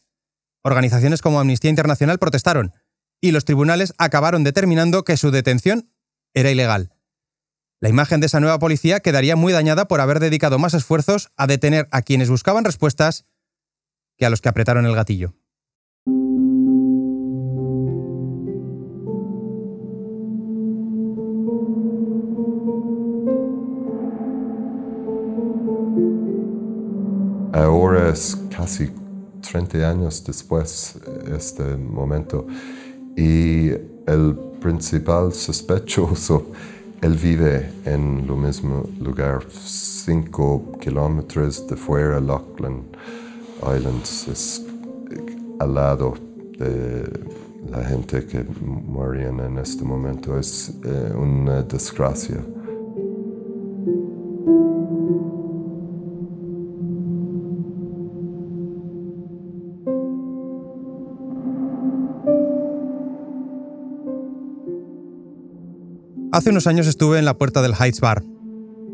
Organizaciones 0.62 1.22
como 1.22 1.40
Amnistía 1.40 1.70
Internacional 1.70 2.18
protestaron, 2.18 2.72
y 3.20 3.32
los 3.32 3.44
tribunales 3.44 3.94
acabaron 3.96 4.44
determinando 4.44 5.02
que 5.02 5.16
su 5.16 5.30
detención 5.30 5.90
era 6.34 6.50
ilegal. 6.50 6.93
La 7.84 7.90
imagen 7.90 8.18
de 8.18 8.28
esa 8.28 8.40
nueva 8.40 8.58
policía 8.58 9.00
quedaría 9.00 9.36
muy 9.36 9.52
dañada 9.52 9.88
por 9.88 10.00
haber 10.00 10.18
dedicado 10.18 10.58
más 10.58 10.72
esfuerzos 10.72 11.28
a 11.36 11.46
detener 11.46 11.86
a 11.90 12.00
quienes 12.00 12.30
buscaban 12.30 12.64
respuestas 12.64 13.26
que 14.16 14.24
a 14.24 14.30
los 14.30 14.40
que 14.40 14.48
apretaron 14.48 14.86
el 14.86 14.94
gatillo. 14.94 15.34
es 28.10 28.38
casi 28.56 28.90
30 29.42 29.90
años 29.90 30.24
después 30.24 30.98
este 31.36 31.76
momento 31.76 32.46
y 33.16 33.68
el 34.06 34.36
principal 34.60 35.34
sospechoso, 35.34 36.46
él 37.04 37.18
vive 37.18 37.70
en 37.84 38.26
lo 38.26 38.34
mismo 38.34 38.88
lugar, 38.98 39.44
5 39.50 40.78
kilómetros 40.80 41.66
de 41.66 41.76
fuera, 41.76 42.18
Lockland 42.18 42.82
Islands, 43.76 44.26
es 44.28 44.66
al 45.60 45.74
lado 45.74 46.14
de 46.58 47.04
la 47.70 47.84
gente 47.84 48.24
que 48.24 48.46
morían 48.62 49.38
en 49.40 49.58
este 49.58 49.84
momento. 49.84 50.38
Es 50.38 50.72
eh, 50.82 51.12
una 51.14 51.62
desgracia. 51.62 52.38
Hace 66.34 66.50
unos 66.50 66.66
años 66.66 66.88
estuve 66.88 67.20
en 67.20 67.24
la 67.24 67.38
puerta 67.38 67.62
del 67.62 67.74
Heights 67.78 68.00
Bar. 68.00 68.24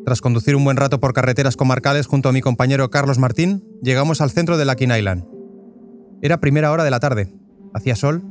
Tras 0.04 0.20
conducir 0.20 0.56
un 0.56 0.62
buen 0.62 0.76
rato 0.76 1.00
por 1.00 1.14
carreteras 1.14 1.56
comarcales 1.56 2.06
junto 2.06 2.28
a 2.28 2.32
mi 2.32 2.42
compañero 2.42 2.90
Carlos 2.90 3.18
Martín, 3.18 3.64
llegamos 3.82 4.20
al 4.20 4.30
centro 4.30 4.58
de 4.58 4.66
Lakin 4.66 4.90
Island. 4.90 5.24
Era 6.20 6.38
primera 6.38 6.70
hora 6.70 6.84
de 6.84 6.90
la 6.90 7.00
tarde, 7.00 7.32
hacía 7.72 7.96
sol 7.96 8.22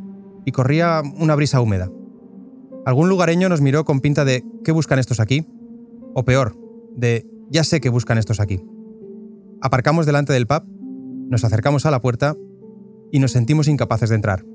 y 0.45 0.51
corría 0.51 1.01
una 1.17 1.33
brisa 1.33 1.59
húmeda. 1.59 1.89
Algún 2.85 3.09
lugareño 3.09 3.49
nos 3.49 3.61
miró 3.61 3.83
con 3.83 3.99
pinta 3.99 4.25
de 4.25 4.43
¿qué 4.63 4.71
buscan 4.71 4.99
estos 4.99 5.19
aquí? 5.19 5.47
O 6.13 6.23
peor, 6.23 6.55
de 6.95 7.25
ya 7.49 7.63
sé 7.63 7.81
que 7.81 7.89
buscan 7.89 8.19
estos 8.19 8.39
aquí. 8.39 8.63
Aparcamos 9.59 10.05
delante 10.05 10.33
del 10.33 10.45
pub, 10.45 10.61
nos 11.31 11.43
acercamos 11.43 11.87
a 11.87 11.89
la 11.91 11.99
puerta 11.99 12.35
y 13.11 13.17
nos 13.17 13.31
sentimos 13.31 13.67
incapaces 13.69 14.09
de 14.09 14.15
entrar. 14.17 14.45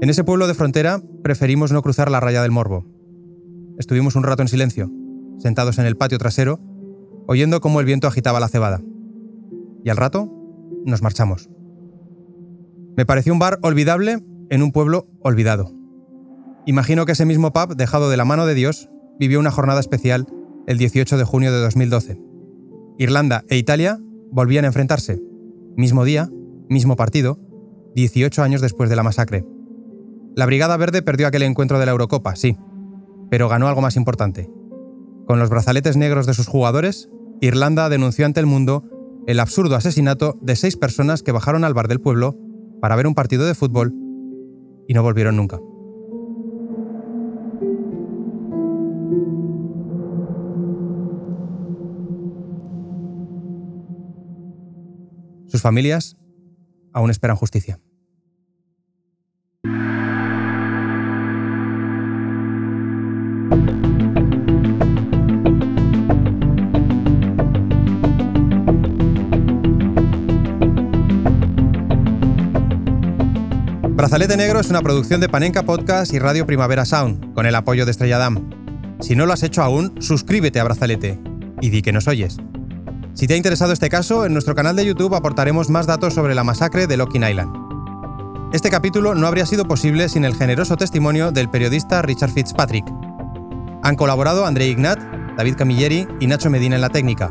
En 0.00 0.08
ese 0.08 0.24
pueblo 0.24 0.46
de 0.46 0.54
frontera 0.54 1.02
preferimos 1.22 1.72
no 1.72 1.82
cruzar 1.82 2.10
la 2.10 2.20
raya 2.20 2.40
del 2.40 2.50
morbo, 2.50 2.86
Estuvimos 3.78 4.14
un 4.14 4.22
rato 4.22 4.42
en 4.42 4.48
silencio, 4.48 4.90
sentados 5.38 5.78
en 5.78 5.86
el 5.86 5.96
patio 5.96 6.18
trasero, 6.18 6.60
oyendo 7.26 7.60
cómo 7.60 7.80
el 7.80 7.86
viento 7.86 8.06
agitaba 8.06 8.38
la 8.40 8.48
cebada. 8.48 8.80
Y 9.84 9.90
al 9.90 9.96
rato, 9.96 10.30
nos 10.84 11.02
marchamos. 11.02 11.50
Me 12.96 13.04
pareció 13.04 13.32
un 13.32 13.40
bar 13.40 13.58
olvidable 13.62 14.24
en 14.50 14.62
un 14.62 14.70
pueblo 14.70 15.08
olvidado. 15.20 15.72
Imagino 16.66 17.04
que 17.04 17.12
ese 17.12 17.26
mismo 17.26 17.52
pub, 17.52 17.74
dejado 17.74 18.08
de 18.08 18.16
la 18.16 18.24
mano 18.24 18.46
de 18.46 18.54
Dios, 18.54 18.88
vivió 19.18 19.40
una 19.40 19.50
jornada 19.50 19.80
especial 19.80 20.26
el 20.66 20.78
18 20.78 21.18
de 21.18 21.24
junio 21.24 21.52
de 21.52 21.58
2012. 21.58 22.20
Irlanda 22.98 23.44
e 23.48 23.56
Italia 23.56 23.98
volvían 24.30 24.64
a 24.64 24.68
enfrentarse. 24.68 25.20
Mismo 25.76 26.04
día, 26.04 26.30
mismo 26.68 26.94
partido, 26.94 27.40
18 27.96 28.42
años 28.42 28.60
después 28.60 28.88
de 28.88 28.96
la 28.96 29.02
masacre. 29.02 29.44
La 30.36 30.46
Brigada 30.46 30.76
Verde 30.76 31.02
perdió 31.02 31.26
aquel 31.26 31.42
encuentro 31.42 31.78
de 31.78 31.86
la 31.86 31.92
Eurocopa, 31.92 32.34
sí, 32.36 32.56
pero 33.30 33.48
ganó 33.48 33.68
algo 33.68 33.80
más 33.80 33.96
importante. 33.96 34.50
Con 35.26 35.38
los 35.38 35.50
brazaletes 35.50 35.96
negros 35.96 36.26
de 36.26 36.34
sus 36.34 36.46
jugadores, 36.46 37.08
Irlanda 37.40 37.88
denunció 37.88 38.26
ante 38.26 38.40
el 38.40 38.46
mundo 38.46 38.84
el 39.26 39.40
absurdo 39.40 39.76
asesinato 39.76 40.38
de 40.42 40.56
seis 40.56 40.76
personas 40.76 41.22
que 41.22 41.32
bajaron 41.32 41.64
al 41.64 41.74
bar 41.74 41.88
del 41.88 42.00
pueblo 42.00 42.38
para 42.80 42.96
ver 42.96 43.06
un 43.06 43.14
partido 43.14 43.46
de 43.46 43.54
fútbol 43.54 43.94
y 44.86 44.94
no 44.94 45.02
volvieron 45.02 45.36
nunca. 45.36 45.58
Sus 55.46 55.62
familias 55.62 56.16
aún 56.92 57.10
esperan 57.10 57.36
justicia. 57.36 57.80
Brazalete 74.14 74.36
Negro 74.36 74.60
es 74.60 74.70
una 74.70 74.80
producción 74.80 75.20
de 75.20 75.28
Panenka 75.28 75.64
Podcast 75.64 76.12
y 76.14 76.20
Radio 76.20 76.46
Primavera 76.46 76.84
Sound, 76.84 77.34
con 77.34 77.46
el 77.46 77.54
apoyo 77.56 77.84
de 77.84 77.90
Estrella 77.90 78.18
Damm. 78.18 78.48
Si 79.00 79.16
no 79.16 79.26
lo 79.26 79.32
has 79.32 79.42
hecho 79.42 79.60
aún, 79.62 79.94
suscríbete 80.00 80.60
a 80.60 80.64
Brazalete 80.64 81.18
y 81.60 81.70
di 81.70 81.82
que 81.82 81.92
nos 81.92 82.06
oyes. 82.06 82.36
Si 83.14 83.26
te 83.26 83.34
ha 83.34 83.36
interesado 83.36 83.72
este 83.72 83.88
caso, 83.88 84.24
en 84.24 84.32
nuestro 84.32 84.54
canal 84.54 84.76
de 84.76 84.86
YouTube 84.86 85.16
aportaremos 85.16 85.68
más 85.68 85.86
datos 85.86 86.14
sobre 86.14 86.34
la 86.34 86.44
masacre 86.44 86.86
de 86.86 86.96
Locking 86.96 87.24
Island. 87.24 87.50
Este 88.52 88.70
capítulo 88.70 89.16
no 89.16 89.26
habría 89.26 89.46
sido 89.46 89.66
posible 89.66 90.08
sin 90.08 90.24
el 90.24 90.36
generoso 90.36 90.76
testimonio 90.76 91.32
del 91.32 91.50
periodista 91.50 92.00
Richard 92.02 92.30
Fitzpatrick. 92.30 92.84
Han 93.84 93.96
colaborado 93.96 94.46
André 94.46 94.66
Ignat, 94.66 94.98
David 95.36 95.56
Camilleri 95.56 96.08
y 96.18 96.26
Nacho 96.26 96.48
Medina 96.48 96.74
en 96.74 96.80
la 96.80 96.88
técnica, 96.88 97.30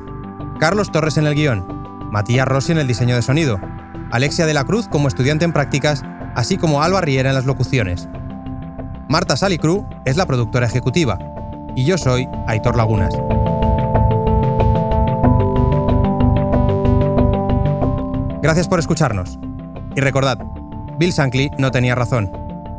Carlos 0.59 0.91
Torres 0.91 1.17
en 1.17 1.25
el 1.25 1.33
guion, 1.33 1.65
Matías 2.11 2.47
Rossi 2.47 2.73
en 2.73 2.77
el 2.77 2.85
diseño 2.85 3.15
de 3.15 3.23
sonido, 3.23 3.59
Alexia 4.11 4.45
de 4.45 4.53
la 4.53 4.63
Cruz 4.63 4.87
como 4.87 5.07
estudiante 5.07 5.45
en 5.45 5.51
prácticas 5.51 6.03
así 6.35 6.57
como 6.57 6.83
Alba 6.83 7.01
Riera 7.01 7.29
en 7.29 7.35
las 7.35 7.45
locuciones. 7.45 8.07
Marta 9.09 9.35
Salicru 9.35 9.83
es 10.05 10.15
la 10.15 10.27
productora 10.27 10.67
ejecutiva 10.67 11.17
y 11.75 11.85
yo 11.85 11.97
soy 11.97 12.29
Aitor 12.45 12.77
Lagunas. 12.77 13.15
Gracias 18.43 18.67
por 18.67 18.77
escucharnos. 18.77 19.39
Y 19.95 20.01
recordad, 20.01 20.37
Bill 20.99 21.13
Shankly 21.13 21.49
no 21.57 21.71
tenía 21.71 21.95
razón. 21.95 22.31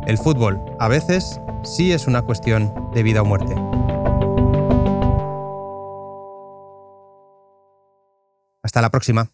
El 0.06 0.16
fútbol, 0.16 0.64
a 0.78 0.86
veces, 0.86 1.40
sí 1.64 1.92
es 1.92 2.06
una 2.06 2.22
cuestión 2.22 2.90
de 2.92 3.02
vida 3.02 3.22
o 3.22 3.24
muerte. 3.24 3.54
Hasta 8.62 8.80
la 8.80 8.90
próxima. 8.90 9.30